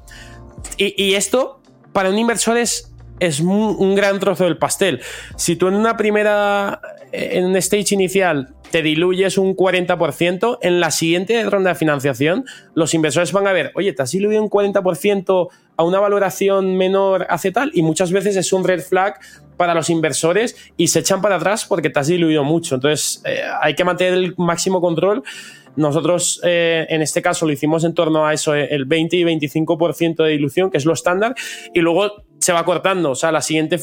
Y, 0.78 1.14
esto, 1.14 1.60
para 1.92 2.08
un 2.08 2.18
inversor 2.18 2.56
es, 2.56 2.94
es 3.20 3.40
un 3.40 3.94
gran 3.94 4.18
trozo 4.18 4.44
del 4.44 4.58
pastel. 4.58 5.00
Si 5.36 5.56
tú 5.56 5.68
en 5.68 5.74
una 5.74 5.96
primera, 5.96 6.80
en 7.12 7.44
un 7.44 7.56
stage 7.56 7.94
inicial, 7.94 8.54
te 8.70 8.82
diluyes 8.82 9.36
un 9.36 9.54
40%, 9.54 10.58
en 10.62 10.80
la 10.80 10.90
siguiente 10.90 11.42
ronda 11.44 11.70
de 11.70 11.76
financiación, 11.76 12.46
los 12.74 12.94
inversores 12.94 13.32
van 13.32 13.46
a 13.46 13.52
ver, 13.52 13.70
oye, 13.74 13.92
te 13.92 14.02
has 14.02 14.10
diluido 14.10 14.42
un 14.42 14.48
40% 14.48 15.48
a 15.76 15.84
una 15.84 16.00
valoración 16.00 16.76
menor 16.76 17.26
hace 17.28 17.52
tal, 17.52 17.70
y 17.74 17.82
muchas 17.82 18.12
veces 18.12 18.36
es 18.36 18.52
un 18.52 18.64
red 18.64 18.80
flag 18.80 19.18
para 19.56 19.74
los 19.74 19.90
inversores 19.90 20.56
y 20.76 20.88
se 20.88 21.00
echan 21.00 21.20
para 21.22 21.36
atrás 21.36 21.66
porque 21.66 21.90
te 21.90 22.00
has 22.00 22.08
diluido 22.08 22.44
mucho. 22.44 22.74
Entonces, 22.74 23.22
eh, 23.24 23.42
hay 23.60 23.74
que 23.74 23.84
mantener 23.84 24.14
el 24.14 24.34
máximo 24.36 24.80
control. 24.80 25.22
Nosotros, 25.76 26.40
eh, 26.44 26.86
en 26.88 27.00
este 27.00 27.22
caso, 27.22 27.46
lo 27.46 27.52
hicimos 27.52 27.84
en 27.84 27.94
torno 27.94 28.26
a 28.26 28.34
eso, 28.34 28.54
eh, 28.54 28.68
el 28.70 28.86
20 28.86 29.16
y 29.16 29.24
25% 29.24 30.24
de 30.24 30.30
dilución, 30.30 30.70
que 30.70 30.78
es 30.78 30.84
lo 30.84 30.92
estándar, 30.92 31.34
y 31.72 31.80
luego 31.80 32.24
se 32.42 32.52
va 32.52 32.64
cortando. 32.64 33.12
O 33.12 33.14
sea, 33.14 33.30
la 33.30 33.40
siguiente 33.40 33.78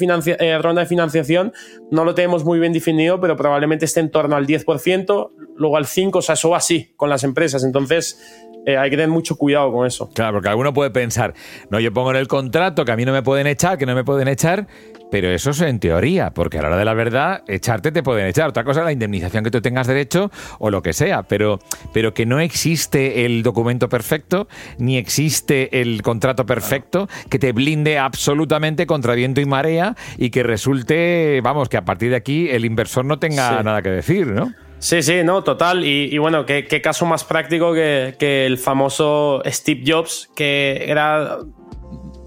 ronda 0.61 0.81
de 0.81 0.87
financiación 0.87 1.53
no 1.91 2.03
lo 2.03 2.13
tenemos 2.13 2.43
muy 2.43 2.59
bien 2.59 2.73
definido, 2.73 3.19
pero 3.21 3.37
probablemente 3.37 3.85
esté 3.85 4.01
en 4.01 4.11
torno 4.11 4.35
al 4.35 4.45
10%, 4.45 5.31
luego 5.55 5.77
al 5.77 5.85
5%, 5.85 6.15
o 6.17 6.21
sea, 6.21 6.33
eso 6.33 6.49
va 6.49 6.57
así 6.57 6.91
con 6.97 7.09
las 7.09 7.23
empresas. 7.23 7.63
Entonces, 7.63 8.19
eh, 8.65 8.77
hay 8.77 8.89
que 8.89 8.97
tener 8.97 9.09
mucho 9.09 9.35
cuidado 9.35 9.71
con 9.71 9.87
eso. 9.87 10.09
Claro, 10.13 10.33
porque 10.33 10.49
alguno 10.49 10.73
puede 10.73 10.91
pensar, 10.91 11.33
no, 11.69 11.79
yo 11.79 11.93
pongo 11.93 12.11
en 12.11 12.17
el 12.17 12.27
contrato 12.27 12.85
que 12.85 12.91
a 12.91 12.95
mí 12.95 13.05
no 13.05 13.13
me 13.13 13.23
pueden 13.23 13.47
echar, 13.47 13.77
que 13.77 13.85
no 13.85 13.95
me 13.95 14.03
pueden 14.03 14.27
echar, 14.27 14.67
pero 15.11 15.29
eso 15.29 15.51
es 15.51 15.61
en 15.61 15.79
teoría, 15.79 16.31
porque 16.31 16.59
a 16.59 16.61
la 16.61 16.67
hora 16.67 16.77
de 16.77 16.85
la 16.85 16.93
verdad, 16.93 17.43
echarte 17.47 17.91
te 17.91 18.03
pueden 18.03 18.27
echar. 18.27 18.49
Otra 18.49 18.63
cosa 18.63 18.81
es 18.81 18.85
la 18.85 18.91
indemnización 18.91 19.43
que 19.43 19.51
tú 19.51 19.61
tengas 19.61 19.87
derecho 19.87 20.31
o 20.59 20.69
lo 20.69 20.83
que 20.83 20.93
sea, 20.93 21.23
pero, 21.23 21.59
pero 21.93 22.13
que 22.13 22.25
no 22.25 22.39
existe 22.39 23.25
el 23.25 23.41
documento 23.41 23.89
perfecto, 23.89 24.47
ni 24.77 24.97
existe 24.97 25.81
el 25.81 26.01
contrato 26.01 26.45
perfecto 26.45 27.07
que 27.29 27.39
te 27.39 27.53
blinde 27.53 27.97
absolutamente 27.97 28.85
contra 28.85 29.15
viento 29.15 29.41
y 29.41 29.45
marea 29.45 29.95
y 30.17 30.29
que 30.29 30.43
resulte, 30.43 31.41
vamos, 31.41 31.69
que 31.69 31.77
a 31.77 31.85
partir 31.85 32.11
de 32.11 32.15
aquí 32.15 32.49
el 32.49 32.65
inversor 32.65 33.05
no 33.05 33.17
tenga 33.19 33.63
nada 33.63 33.81
que 33.81 33.89
decir, 33.89 34.27
¿no? 34.27 34.53
Sí, 34.79 35.03
sí, 35.03 35.23
no, 35.25 35.43
total. 35.43 35.83
Y, 35.83 36.17
bueno, 36.17 36.45
¿qué, 36.45 36.81
caso 36.81 37.05
más 37.05 37.25
práctico 37.25 37.73
que, 37.73 38.45
el 38.45 38.57
famoso 38.57 39.41
Steve 39.45 39.83
Jobs, 39.85 40.29
que 40.35 40.85
era, 40.87 41.39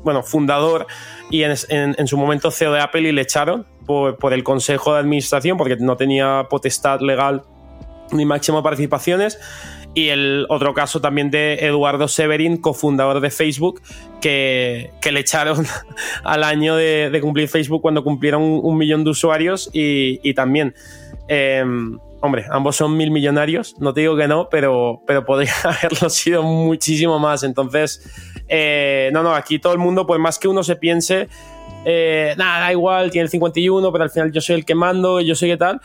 bueno, 0.05 0.23
fundador 0.23 0.87
y 1.31 1.45
en, 1.45 2.07
su 2.07 2.17
momento 2.19 2.51
CEO 2.51 2.73
de 2.75 2.81
Apple 2.81 3.09
y 3.09 3.13
le 3.13 3.23
echaron 3.23 3.67
por, 3.87 4.35
el 4.35 4.45
Consejo 4.45 4.93
de 4.93 5.01
Administración 5.01 5.57
porque 5.57 5.77
no 5.77 5.97
tenía 5.97 6.47
potestad 6.51 7.01
legal 7.01 7.43
ni 8.13 8.27
máximo 8.27 8.63
participaciones. 8.63 9.39
Y 9.95 10.09
el 10.09 10.47
otro 10.49 10.73
caso 10.73 11.01
también 11.03 11.31
de 11.31 11.55
Eduardo 11.61 12.09
Severin, 12.09 12.59
cofundador 12.59 13.21
de 13.21 13.31
Facebook, 13.31 13.83
que, 14.21 14.91
le 15.11 15.21
echaron 15.21 15.67
al 16.25 16.45
año 16.45 16.77
de, 16.77 17.19
cumplir 17.23 17.49
Facebook 17.49 17.81
cuando 17.81 18.05
cumplieron 18.05 18.43
un, 18.43 18.77
millón 18.77 19.05
de 19.05 19.11
usuarios 19.11 19.71
y, 19.73 20.35
también... 20.35 20.75
Em, 21.29 21.99
hombre, 22.23 22.47
ambos 22.51 22.77
son 22.77 22.97
mil 22.97 23.11
millonarios, 23.11 23.75
no 23.81 23.93
te 23.93 24.01
digo 24.01 24.17
que 24.17 24.29
no, 24.29 24.49
pero, 24.49 25.03
pero 25.07 25.27
podría 25.27 25.53
haberlo 25.65 26.09
sido 26.09 26.43
muchísimo 26.43 27.19
más. 27.19 27.43
Entonces, 27.43 28.09
eh, 28.49 29.11
no, 29.13 29.23
no, 29.23 29.35
aquí 29.35 29.59
todo 29.59 29.73
el 29.73 29.79
mundo, 29.79 30.07
pues 30.07 30.21
más 30.21 30.39
que 30.39 30.49
uno 30.49 30.63
se 30.63 30.77
piense, 30.77 31.29
eh, 31.85 32.35
nada, 32.39 32.61
da 32.61 32.73
igual, 32.73 33.11
tiene 33.11 33.25
el 33.25 33.31
51, 33.31 33.93
pero 33.93 34.05
al 34.05 34.11
final 34.11 34.33
yo 34.33 34.41
soy 34.41 34.55
el 34.55 34.65
que 34.65 34.75
mando, 34.75 35.21
yo 35.21 35.35
sé 35.35 35.49
qué 35.49 35.57
tal. 35.57 35.81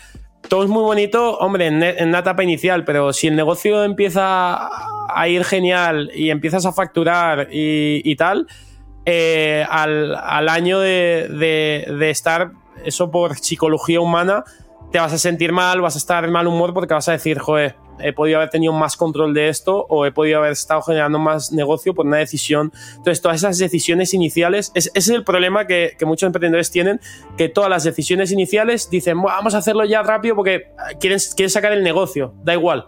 Todo 0.47 0.63
es 0.63 0.69
muy 0.69 0.83
bonito, 0.83 1.37
hombre, 1.39 1.67
en, 1.67 2.07
una 2.07 2.19
etapa 2.19 2.43
inicial, 2.43 2.85
pero 2.85 3.11
si 3.11 3.27
el 3.27 3.35
negocio 3.35 3.83
empieza 3.83 4.69
a 5.09 5.27
ir 5.27 5.43
genial 5.43 6.11
y 6.13 6.29
empiezas 6.29 6.65
a 6.65 6.71
facturar 6.71 7.47
y, 7.51 8.15
tal, 8.15 8.45
eh, 9.05 9.65
al, 9.67 10.47
año 10.47 10.79
de, 10.79 11.27
de 11.29 12.09
estar, 12.11 12.51
eso 12.85 13.09
por 13.09 13.35
psicología 13.37 13.99
humana, 13.99 14.43
te 14.91 14.99
vas 14.99 15.13
a 15.13 15.17
sentir 15.17 15.51
mal, 15.51 15.81
vas 15.81 15.95
a 15.95 15.97
estar 15.97 16.23
en 16.23 16.31
mal 16.31 16.47
humor 16.47 16.73
porque 16.73 16.93
vas 16.93 17.09
a 17.09 17.13
decir, 17.13 17.39
joder, 17.39 17.75
he 17.99 18.13
podido 18.13 18.37
haber 18.37 18.49
tenido 18.49 18.73
más 18.73 18.95
control 18.95 19.33
de 19.33 19.49
esto 19.49 19.85
o 19.89 20.05
he 20.05 20.11
podido 20.11 20.39
haber 20.39 20.51
estado 20.51 20.81
generando 20.81 21.19
más 21.19 21.51
negocio 21.51 21.93
por 21.93 22.05
una 22.05 22.17
decisión. 22.17 22.71
Entonces, 22.91 23.21
todas 23.21 23.37
esas 23.37 23.57
decisiones 23.57 24.13
iniciales, 24.13 24.71
ese 24.75 24.91
es 24.93 25.09
el 25.09 25.23
problema 25.23 25.67
que, 25.67 25.95
muchos 26.05 26.27
emprendedores 26.27 26.71
tienen, 26.71 27.01
que 27.37 27.49
todas 27.49 27.69
las 27.69 27.83
decisiones 27.83 28.31
iniciales 28.31 28.89
dicen, 28.89 29.21
vamos 29.21 29.55
a 29.55 29.57
hacerlo 29.57 29.83
ya 29.85 30.03
rápido 30.03 30.35
porque 30.35 30.71
quieren, 30.99 31.19
quieren 31.35 31.49
sacar 31.49 31.73
el 31.73 31.83
negocio, 31.83 32.33
da 32.43 32.53
igual. 32.53 32.87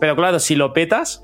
Pero 0.00 0.16
claro, 0.16 0.38
si 0.38 0.54
lo 0.54 0.72
petas, 0.72 1.23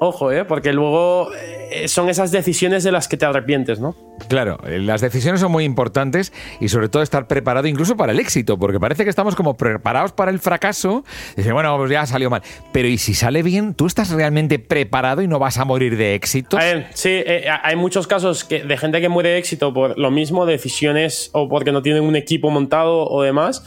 Ojo, 0.00 0.30
¿eh? 0.32 0.44
porque 0.44 0.72
luego 0.72 1.30
eh, 1.70 1.88
son 1.88 2.08
esas 2.08 2.30
decisiones 2.30 2.84
de 2.84 2.92
las 2.92 3.08
que 3.08 3.16
te 3.16 3.26
arrepientes, 3.26 3.78
¿no? 3.80 3.94
Claro, 4.28 4.58
eh, 4.66 4.78
las 4.78 5.00
decisiones 5.00 5.40
son 5.40 5.52
muy 5.52 5.64
importantes 5.64 6.32
y 6.60 6.68
sobre 6.68 6.88
todo 6.88 7.02
estar 7.02 7.26
preparado 7.26 7.66
incluso 7.66 7.96
para 7.96 8.12
el 8.12 8.20
éxito, 8.20 8.58
porque 8.58 8.80
parece 8.80 9.04
que 9.04 9.10
estamos 9.10 9.34
como 9.34 9.56
preparados 9.56 10.12
para 10.12 10.30
el 10.30 10.38
fracaso. 10.38 11.04
Dice, 11.36 11.52
bueno, 11.52 11.76
pues 11.76 11.90
ya 11.90 12.06
salió 12.06 12.30
mal. 12.30 12.42
Pero 12.72 12.88
¿y 12.88 12.98
si 12.98 13.14
sale 13.14 13.42
bien? 13.42 13.74
¿Tú 13.74 13.86
estás 13.86 14.10
realmente 14.10 14.58
preparado 14.58 15.20
y 15.20 15.28
no 15.28 15.38
vas 15.38 15.58
a 15.58 15.64
morir 15.64 15.96
de 15.96 16.14
éxito? 16.14 16.58
sí, 16.94 17.10
eh, 17.10 17.46
hay 17.62 17.76
muchos 17.76 18.06
casos 18.06 18.48
de 18.48 18.76
gente 18.76 19.00
que 19.00 19.08
muere 19.08 19.30
de 19.30 19.38
éxito 19.38 19.72
por 19.74 19.98
lo 19.98 20.10
mismo, 20.10 20.46
decisiones 20.46 21.30
o 21.32 21.48
porque 21.48 21.72
no 21.72 21.82
tienen 21.82 22.04
un 22.04 22.16
equipo 22.16 22.50
montado 22.50 23.08
o 23.08 23.22
demás. 23.22 23.62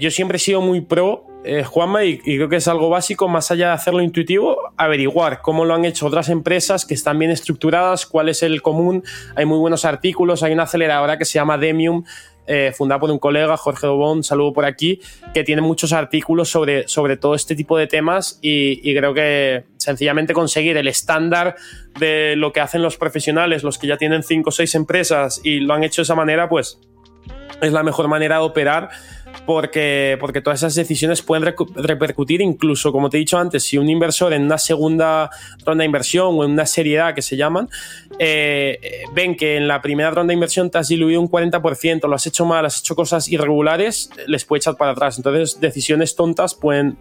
yo 0.00 0.10
siempre 0.10 0.36
he 0.36 0.40
sido 0.40 0.60
muy 0.60 0.82
pro 0.82 1.31
eh, 1.44 1.64
Juanma, 1.64 2.04
y, 2.04 2.18
creo 2.18 2.48
que 2.48 2.56
es 2.56 2.68
algo 2.68 2.88
básico, 2.88 3.26
más 3.28 3.50
allá 3.50 3.68
de 3.68 3.72
hacerlo 3.74 4.00
intuitivo, 4.00 4.72
averiguar 4.76 5.40
cómo 5.42 5.64
lo 5.64 5.74
han 5.74 5.84
hecho 5.84 6.06
otras 6.06 6.28
empresas 6.28 6.86
que 6.86 6.94
están 6.94 7.18
bien 7.18 7.30
estructuradas, 7.30 8.06
cuál 8.06 8.28
es 8.28 8.42
el 8.42 8.62
común. 8.62 9.02
Hay 9.34 9.44
muy 9.44 9.58
buenos 9.58 9.84
artículos, 9.84 10.42
hay 10.42 10.52
una 10.52 10.64
aceleradora 10.64 11.18
que 11.18 11.24
se 11.24 11.34
llama 11.34 11.58
Demium, 11.58 12.04
eh, 12.46 12.72
fundada 12.76 13.00
por 13.00 13.10
un 13.10 13.18
colega, 13.18 13.56
Jorge 13.56 13.86
Dobón, 13.86 14.22
saludo 14.22 14.52
por 14.52 14.64
aquí, 14.64 15.00
que 15.34 15.42
tiene 15.42 15.62
muchos 15.62 15.92
artículos 15.92 16.48
sobre, 16.48 16.86
sobre 16.86 17.16
todo 17.16 17.34
este 17.34 17.54
tipo 17.54 17.76
de 17.76 17.86
temas 17.86 18.38
y, 18.40 18.80
y 18.88 18.96
creo 18.96 19.14
que 19.14 19.64
sencillamente 19.78 20.34
conseguir 20.34 20.76
el 20.76 20.88
estándar 20.88 21.56
de 21.98 22.34
lo 22.36 22.52
que 22.52 22.60
hacen 22.60 22.82
los 22.82 22.96
profesionales, 22.96 23.62
los 23.62 23.78
que 23.78 23.86
ya 23.86 23.96
tienen 23.96 24.22
cinco 24.22 24.50
o 24.50 24.52
seis 24.52 24.74
empresas 24.74 25.40
y 25.44 25.60
lo 25.60 25.74
han 25.74 25.84
hecho 25.84 26.02
de 26.02 26.04
esa 26.04 26.16
manera, 26.16 26.48
pues 26.48 26.78
es 27.60 27.72
la 27.72 27.82
mejor 27.82 28.08
manera 28.08 28.36
de 28.36 28.42
operar 28.42 28.90
porque, 29.46 30.16
porque 30.20 30.40
todas 30.40 30.60
esas 30.60 30.74
decisiones 30.74 31.22
pueden 31.22 31.54
repercutir 31.74 32.40
incluso, 32.40 32.92
como 32.92 33.10
te 33.10 33.16
he 33.16 33.20
dicho 33.20 33.38
antes, 33.38 33.64
si 33.64 33.78
un 33.78 33.88
inversor 33.88 34.32
en 34.32 34.42
una 34.42 34.58
segunda 34.58 35.30
ronda 35.64 35.82
de 35.82 35.86
inversión 35.86 36.34
o 36.38 36.44
en 36.44 36.52
una 36.52 36.66
seriedad 36.66 37.14
que 37.14 37.22
se 37.22 37.36
llaman, 37.36 37.68
eh, 38.18 39.04
ven 39.14 39.36
que 39.36 39.56
en 39.56 39.68
la 39.68 39.82
primera 39.82 40.10
ronda 40.10 40.30
de 40.30 40.34
inversión 40.34 40.70
te 40.70 40.78
has 40.78 40.88
diluido 40.88 41.20
un 41.20 41.30
40%, 41.30 42.08
lo 42.08 42.14
has 42.14 42.26
hecho 42.26 42.44
mal, 42.44 42.64
has 42.64 42.80
hecho 42.80 42.94
cosas 42.94 43.28
irregulares, 43.28 44.10
les 44.26 44.44
puede 44.44 44.58
echar 44.58 44.76
para 44.76 44.92
atrás. 44.92 45.16
Entonces, 45.16 45.60
decisiones 45.60 46.14
tontas 46.14 46.54
pueden, 46.54 46.96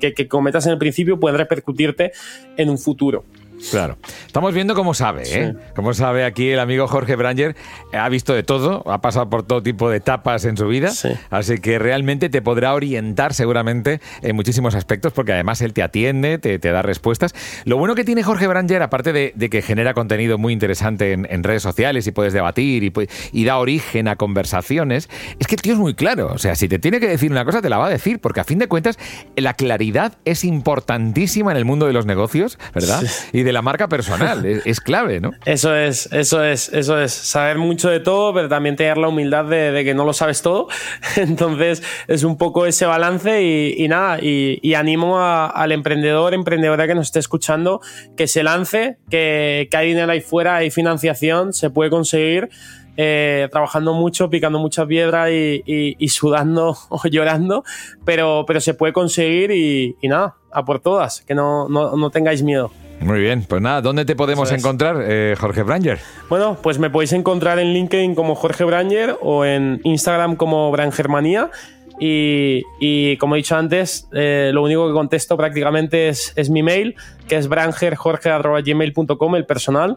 que, 0.00 0.12
que 0.12 0.28
cometas 0.28 0.66
en 0.66 0.72
el 0.72 0.78
principio 0.78 1.18
pueden 1.18 1.38
repercutirte 1.38 2.12
en 2.56 2.70
un 2.70 2.78
futuro. 2.78 3.24
Claro. 3.70 3.96
Estamos 4.26 4.52
viendo 4.52 4.74
cómo 4.74 4.94
sabe, 4.94 5.22
¿eh? 5.26 5.54
Cómo 5.74 5.94
sabe 5.94 6.24
aquí 6.24 6.50
el 6.50 6.58
amigo 6.58 6.86
Jorge 6.86 7.16
Branger. 7.16 7.56
Ha 7.92 8.08
visto 8.08 8.34
de 8.34 8.42
todo, 8.42 8.82
ha 8.90 9.00
pasado 9.00 9.28
por 9.30 9.42
todo 9.44 9.62
tipo 9.62 9.90
de 9.90 9.98
etapas 9.98 10.44
en 10.44 10.56
su 10.56 10.66
vida. 10.68 10.92
Así 11.30 11.58
que 11.58 11.78
realmente 11.78 12.28
te 12.28 12.42
podrá 12.42 12.74
orientar 12.74 13.34
seguramente 13.34 14.00
en 14.22 14.36
muchísimos 14.36 14.74
aspectos, 14.74 15.12
porque 15.12 15.32
además 15.32 15.60
él 15.62 15.72
te 15.72 15.82
atiende, 15.82 16.38
te, 16.38 16.58
da 16.58 16.82
respuestas. 16.82 17.34
Lo 17.64 17.76
bueno 17.78 17.94
que 17.94 18.04
tiene 18.04 18.22
Jorge 18.22 18.46
Branger, 18.46 18.82
aparte 18.82 19.12
de, 19.12 19.32
que 19.50 19.62
genera 19.62 19.94
contenido 19.94 20.38
muy 20.38 20.52
interesante 20.52 21.12
en, 21.12 21.44
redes 21.46 21.62
sociales 21.62 22.06
y 22.06 22.12
puedes 22.12 22.32
debatir 22.32 22.82
y, 22.82 22.92
y, 23.32 23.44
da 23.44 23.58
origen 23.58 24.08
a 24.08 24.16
conversaciones, 24.16 25.08
es 25.38 25.46
que 25.46 25.54
el 25.54 25.62
tío 25.62 25.72
es 25.74 25.78
muy 25.78 25.94
claro. 25.94 26.32
O 26.32 26.38
sea, 26.38 26.56
si 26.56 26.68
te 26.68 26.78
tiene 26.78 26.98
que 26.98 27.08
decir 27.08 27.30
una 27.30 27.44
cosa, 27.44 27.62
te 27.62 27.68
la 27.68 27.78
va 27.78 27.86
a 27.86 27.90
decir, 27.90 28.18
porque 28.18 28.40
a 28.40 28.44
fin 28.44 28.58
de 28.58 28.66
cuentas 28.66 28.98
la 29.36 29.54
claridad 29.54 30.14
es 30.24 30.44
importantísima 30.44 31.52
en 31.52 31.56
el 31.56 31.64
mundo 31.64 31.86
de 31.86 31.92
los 31.92 32.04
negocios, 32.04 32.58
¿verdad? 32.74 33.02
Y 33.32 33.45
de 33.46 33.52
la 33.52 33.62
marca 33.62 33.88
personal. 33.88 34.44
es, 34.44 34.80
clave, 34.80 35.20
¿no? 35.20 35.30
Eso 35.44 35.74
es, 35.74 36.12
eso 36.12 36.42
es, 36.42 36.68
eso 36.70 37.00
es. 37.00 37.12
Saber 37.12 37.58
mucho 37.58 37.88
de 37.88 38.00
todo, 38.00 38.34
pero 38.34 38.48
también 38.48 38.74
tener 38.74 38.98
la 38.98 39.06
humildad 39.06 39.44
de, 39.44 39.82
que 39.84 39.94
no 39.94 40.04
lo 40.04 40.12
sabes 40.12 40.42
todo. 40.42 40.66
Entonces, 41.16 41.82
es 42.08 42.24
un 42.24 42.36
poco 42.36 42.66
ese 42.66 42.86
balance 42.86 43.42
y, 43.42 43.86
nada, 43.86 44.18
y, 44.20 44.74
animo 44.74 45.20
al 45.20 45.70
emprendedor, 45.70 46.34
emprendedora 46.34 46.88
que 46.88 46.96
nos 46.96 47.06
esté 47.06 47.20
escuchando, 47.20 47.80
que 48.16 48.26
se 48.26 48.42
lance, 48.42 48.98
que, 49.08 49.68
que 49.70 49.76
hay 49.76 49.88
dinero 49.88 50.10
ahí 50.10 50.20
fuera, 50.20 50.56
hay 50.56 50.70
financiación, 50.70 51.52
se 51.52 51.70
puede 51.70 51.88
conseguir. 51.88 52.50
Eh, 52.98 53.48
trabajando 53.52 53.92
mucho, 53.92 54.30
picando 54.30 54.58
mucha 54.58 54.86
piedra 54.86 55.30
y, 55.30 56.08
sudando 56.08 56.74
o 56.88 57.00
llorando, 57.04 57.62
pero, 58.06 58.44
pero 58.46 58.60
se 58.60 58.72
puede 58.72 58.94
conseguir 58.94 59.50
y, 59.50 59.96
nada, 60.02 60.36
a 60.50 60.64
por 60.64 60.80
todas, 60.80 61.20
que 61.20 61.34
no, 61.34 61.68
no, 61.68 61.94
no 61.96 62.10
tengáis 62.10 62.42
miedo. 62.42 62.72
Muy 63.00 63.20
bien, 63.20 63.44
pues 63.46 63.62
nada, 63.62 63.82
¿dónde 63.82 64.04
te 64.04 64.16
podemos 64.16 64.50
encontrar, 64.50 64.96
eh, 65.02 65.34
Jorge 65.38 65.62
Branger? 65.62 65.98
Bueno, 66.28 66.58
pues 66.62 66.78
me 66.78 66.90
podéis 66.90 67.12
encontrar 67.12 67.58
en 67.58 67.72
LinkedIn 67.72 68.14
como 68.14 68.34
Jorge 68.34 68.64
Branger 68.64 69.16
o 69.20 69.44
en 69.44 69.80
Instagram 69.84 70.36
como 70.36 70.70
Brangermanía. 70.70 71.50
Y, 71.98 72.62
y 72.78 73.16
como 73.16 73.34
he 73.34 73.38
dicho 73.38 73.56
antes, 73.56 74.06
eh, 74.12 74.50
lo 74.52 74.62
único 74.62 74.86
que 74.86 74.92
contesto 74.92 75.36
prácticamente 75.36 76.08
es, 76.08 76.32
es 76.36 76.50
mi 76.50 76.62
mail, 76.62 76.94
que 77.26 77.36
es 77.36 77.48
brangerjorge.gmail.com, 77.48 79.36
el 79.36 79.46
personal. 79.46 79.96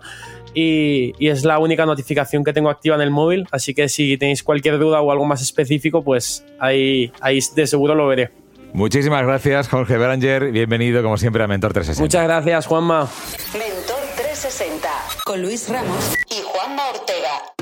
Y, 0.54 1.14
y, 1.20 1.28
es 1.28 1.44
la 1.44 1.60
única 1.60 1.86
notificación 1.86 2.44
que 2.44 2.54
tengo 2.54 2.70
activa 2.70 2.96
en 2.96 3.02
el 3.02 3.12
móvil. 3.12 3.48
Así 3.52 3.74
que 3.74 3.90
si 3.90 4.18
tenéis 4.18 4.44
cualquier 4.44 4.80
duda 4.80 5.02
o 5.02 5.12
algo 5.12 5.26
más 5.26 5.42
específico, 5.42 6.02
pues 6.04 6.46
ahí, 6.60 7.12
ahí 7.22 7.40
de 7.56 7.68
seguro 7.68 7.96
lo 7.96 8.08
veré. 8.08 8.32
Muchísimas 8.74 9.24
gracias, 9.24 9.68
Jorge 9.68 9.98
Beranger. 9.98 10.52
Bienvenido, 10.52 11.02
como 11.02 11.18
siempre, 11.18 11.44
a 11.44 11.48
Mentor 11.48 11.74
360. 11.74 12.04
Muchas 12.04 12.24
gracias, 12.24 12.68
Juanma. 12.68 13.10
Mentor 13.54 14.00
360, 14.16 14.90
con 15.26 15.42
Luis 15.42 15.70
Ramos 15.70 16.14
y 16.30 16.42
Juanma 16.44 16.90
Ortega. 16.90 17.59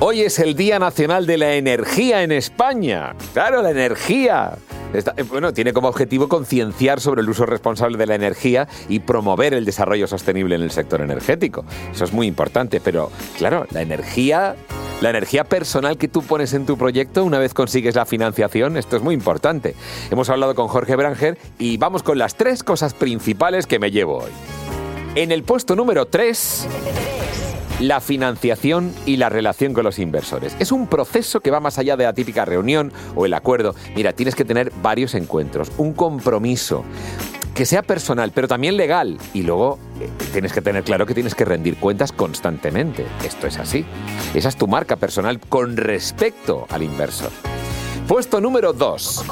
Hoy 0.00 0.20
es 0.20 0.38
el 0.38 0.54
Día 0.54 0.78
Nacional 0.78 1.26
de 1.26 1.36
la 1.38 1.54
Energía 1.54 2.22
en 2.22 2.30
España. 2.30 3.16
Claro, 3.32 3.62
la 3.62 3.72
energía. 3.72 4.56
Eh, 4.94 5.02
bueno, 5.24 5.52
tiene 5.52 5.72
como 5.72 5.88
objetivo 5.88 6.28
concienciar 6.28 7.00
sobre 7.00 7.22
el 7.22 7.28
uso 7.28 7.46
responsable 7.46 7.98
de 7.98 8.06
la 8.06 8.14
energía 8.14 8.68
y 8.88 9.00
promover 9.00 9.54
el 9.54 9.64
desarrollo 9.64 10.06
sostenible 10.06 10.54
en 10.54 10.62
el 10.62 10.70
sector 10.70 11.00
energético. 11.00 11.64
Eso 11.92 12.04
es 12.04 12.12
muy 12.12 12.28
importante, 12.28 12.80
pero 12.80 13.10
claro, 13.38 13.66
la 13.72 13.82
energía, 13.82 14.54
la 15.00 15.10
energía 15.10 15.42
personal 15.42 15.98
que 15.98 16.06
tú 16.06 16.22
pones 16.22 16.54
en 16.54 16.64
tu 16.64 16.78
proyecto 16.78 17.24
una 17.24 17.40
vez 17.40 17.52
consigues 17.52 17.96
la 17.96 18.06
financiación, 18.06 18.76
esto 18.76 18.96
es 18.96 19.02
muy 19.02 19.16
importante. 19.16 19.74
Hemos 20.12 20.30
hablado 20.30 20.54
con 20.54 20.68
Jorge 20.68 20.94
Branger 20.94 21.36
y 21.58 21.76
vamos 21.76 22.04
con 22.04 22.18
las 22.18 22.36
tres 22.36 22.62
cosas 22.62 22.94
principales 22.94 23.66
que 23.66 23.80
me 23.80 23.90
llevo 23.90 24.18
hoy. 24.18 24.30
En 25.16 25.32
el 25.32 25.42
puesto 25.42 25.74
número 25.74 26.06
3 26.06 26.68
la 27.80 28.00
financiación 28.00 28.92
y 29.06 29.16
la 29.16 29.28
relación 29.28 29.72
con 29.72 29.84
los 29.84 29.98
inversores. 29.98 30.56
Es 30.58 30.72
un 30.72 30.86
proceso 30.86 31.40
que 31.40 31.50
va 31.50 31.60
más 31.60 31.78
allá 31.78 31.96
de 31.96 32.04
la 32.04 32.12
típica 32.12 32.44
reunión 32.44 32.92
o 33.14 33.26
el 33.26 33.34
acuerdo. 33.34 33.74
Mira, 33.94 34.12
tienes 34.12 34.34
que 34.34 34.44
tener 34.44 34.72
varios 34.82 35.14
encuentros, 35.14 35.70
un 35.78 35.92
compromiso 35.92 36.84
que 37.54 37.66
sea 37.66 37.82
personal, 37.82 38.30
pero 38.32 38.46
también 38.46 38.76
legal. 38.76 39.18
Y 39.34 39.42
luego 39.42 39.78
eh, 40.00 40.08
tienes 40.32 40.52
que 40.52 40.62
tener 40.62 40.84
claro 40.84 41.06
que 41.06 41.14
tienes 41.14 41.34
que 41.34 41.44
rendir 41.44 41.76
cuentas 41.76 42.12
constantemente. 42.12 43.04
Esto 43.24 43.46
es 43.46 43.58
así. 43.58 43.84
Esa 44.34 44.48
es 44.48 44.56
tu 44.56 44.68
marca 44.68 44.96
personal 44.96 45.40
con 45.40 45.76
respecto 45.76 46.66
al 46.70 46.82
inversor. 46.82 47.30
Puesto 48.06 48.40
número 48.40 48.72
2. 48.72 49.24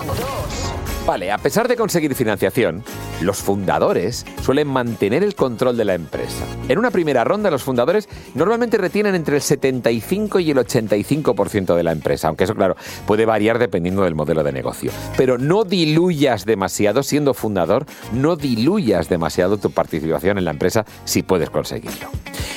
Vale, 1.07 1.31
a 1.31 1.38
pesar 1.38 1.69
de 1.69 1.77
conseguir 1.77 2.16
financiación, 2.16 2.83
los 3.21 3.37
fundadores 3.37 4.27
suelen 4.42 4.66
mantener 4.66 5.23
el 5.23 5.37
control 5.37 5.77
de 5.77 5.85
la 5.85 5.95
empresa. 5.95 6.45
En 6.69 6.81
una 6.81 6.90
primera 6.90 7.23
ronda, 7.23 7.49
los 7.49 7.62
fundadores 7.62 8.09
normalmente 8.35 8.77
retienen 8.77 9.14
entre 9.14 9.37
el 9.37 9.42
75 9.42 10.40
y 10.40 10.51
el 10.51 10.57
85% 10.59 11.77
de 11.77 11.83
la 11.85 11.92
empresa, 11.92 12.27
aunque 12.27 12.42
eso, 12.42 12.57
claro, 12.57 12.75
puede 13.07 13.25
variar 13.25 13.61
dependiendo 13.61 14.03
del 14.03 14.16
modelo 14.16 14.42
de 14.42 14.51
negocio. 14.51 14.90
Pero 15.16 15.38
no 15.38 15.62
diluyas 15.62 16.45
demasiado, 16.45 17.05
siendo 17.05 17.35
fundador, 17.35 17.87
no 18.12 18.35
diluyas 18.35 19.09
demasiado 19.09 19.59
tu 19.59 19.71
participación 19.71 20.38
en 20.38 20.45
la 20.45 20.51
empresa 20.51 20.85
si 21.05 21.23
puedes 21.23 21.51
conseguirlo. 21.51 22.09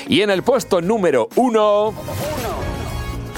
Y 0.08 0.22
en 0.22 0.32
el 0.32 0.42
puesto 0.42 0.82
número 0.82 1.30
uno, 1.36 1.94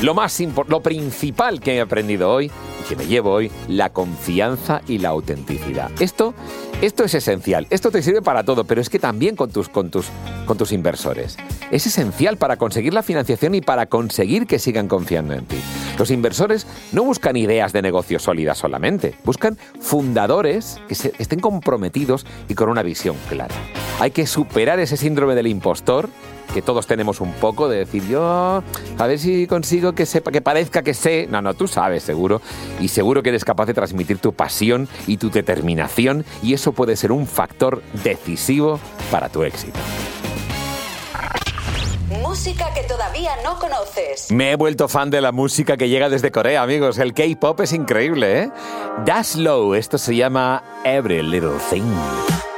lo 0.01 0.13
más 0.13 0.41
lo 0.69 0.81
principal 0.81 1.59
que 1.59 1.75
he 1.75 1.81
aprendido 1.81 2.31
hoy 2.31 2.49
que 2.91 2.97
me 2.97 3.07
llevo 3.07 3.31
hoy, 3.31 3.49
la 3.69 3.93
confianza 3.93 4.81
y 4.85 4.97
la 4.97 5.07
autenticidad. 5.07 5.89
Esto, 6.01 6.33
esto 6.81 7.05
es 7.05 7.13
esencial, 7.13 7.65
esto 7.69 7.89
te 7.89 8.03
sirve 8.03 8.21
para 8.21 8.43
todo, 8.43 8.65
pero 8.65 8.81
es 8.81 8.89
que 8.89 8.99
también 8.99 9.37
con 9.37 9.49
tus, 9.49 9.69
con, 9.69 9.89
tus, 9.89 10.07
con 10.45 10.57
tus 10.57 10.73
inversores. 10.73 11.37
Es 11.71 11.87
esencial 11.87 12.35
para 12.35 12.57
conseguir 12.57 12.93
la 12.93 13.01
financiación 13.01 13.55
y 13.55 13.61
para 13.61 13.85
conseguir 13.85 14.45
que 14.45 14.59
sigan 14.59 14.89
confiando 14.89 15.33
en 15.33 15.45
ti. 15.45 15.55
Los 15.97 16.11
inversores 16.11 16.67
no 16.91 17.05
buscan 17.05 17.37
ideas 17.37 17.71
de 17.71 17.81
negocio 17.81 18.19
sólidas 18.19 18.57
solamente, 18.57 19.15
buscan 19.23 19.57
fundadores 19.79 20.81
que 20.89 21.13
estén 21.17 21.39
comprometidos 21.39 22.25
y 22.49 22.55
con 22.55 22.67
una 22.67 22.83
visión 22.83 23.15
clara. 23.29 23.55
Hay 24.01 24.11
que 24.11 24.27
superar 24.27 24.81
ese 24.81 24.97
síndrome 24.97 25.33
del 25.33 25.47
impostor 25.47 26.09
que 26.53 26.61
todos 26.61 26.87
tenemos 26.87 27.21
un 27.21 27.33
poco 27.33 27.69
de 27.69 27.77
decir 27.77 28.07
yo 28.07 28.63
a 28.97 29.07
ver 29.07 29.19
si 29.19 29.47
consigo 29.47 29.93
que 29.93 30.05
sepa 30.05 30.31
que 30.31 30.41
parezca 30.41 30.81
que 30.81 30.93
sé 30.93 31.27
no 31.29 31.41
no 31.41 31.53
tú 31.53 31.67
sabes 31.67 32.03
seguro 32.03 32.41
y 32.79 32.89
seguro 32.89 33.23
que 33.23 33.29
eres 33.29 33.45
capaz 33.45 33.65
de 33.65 33.73
transmitir 33.73 34.19
tu 34.19 34.33
pasión 34.33 34.87
y 35.07 35.17
tu 35.17 35.29
determinación 35.29 36.25
y 36.43 36.53
eso 36.53 36.73
puede 36.73 36.95
ser 36.95 37.11
un 37.11 37.27
factor 37.27 37.81
decisivo 38.03 38.79
para 39.09 39.29
tu 39.29 39.43
éxito 39.43 39.79
Música 42.21 42.73
que 42.73 42.83
todavía 42.83 43.31
no 43.43 43.57
conoces. 43.57 44.31
Me 44.31 44.51
he 44.51 44.55
vuelto 44.55 44.89
fan 44.89 45.09
de 45.09 45.21
la 45.21 45.31
música 45.31 45.77
que 45.77 45.87
llega 45.87 46.09
desde 46.09 46.31
Corea, 46.31 46.61
amigos. 46.61 46.97
El 46.97 47.13
K-pop 47.13 47.61
es 47.61 47.71
increíble, 47.71 48.41
¿eh? 48.41 48.51
Dash 49.05 49.35
Low, 49.35 49.75
esto 49.75 49.97
se 49.97 50.15
llama 50.15 50.61
Every 50.83 51.21
Little 51.23 51.57
Thing. 51.69 52.50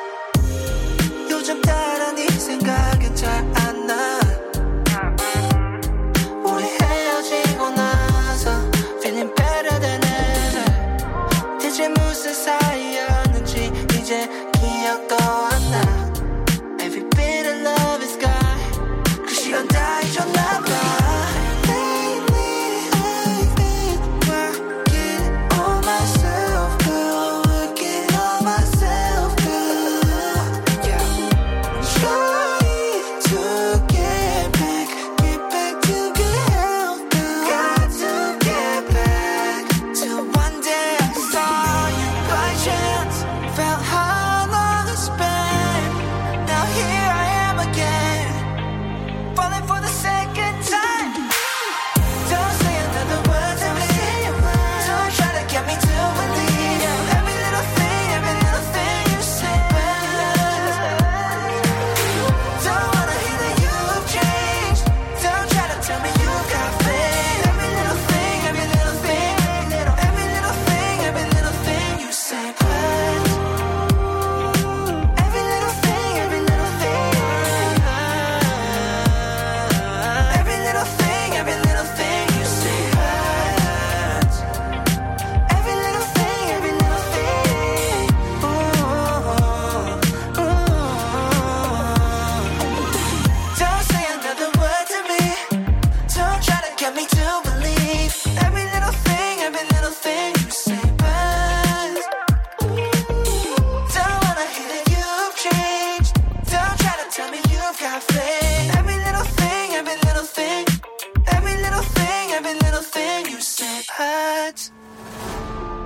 cafe. 107.84 108.83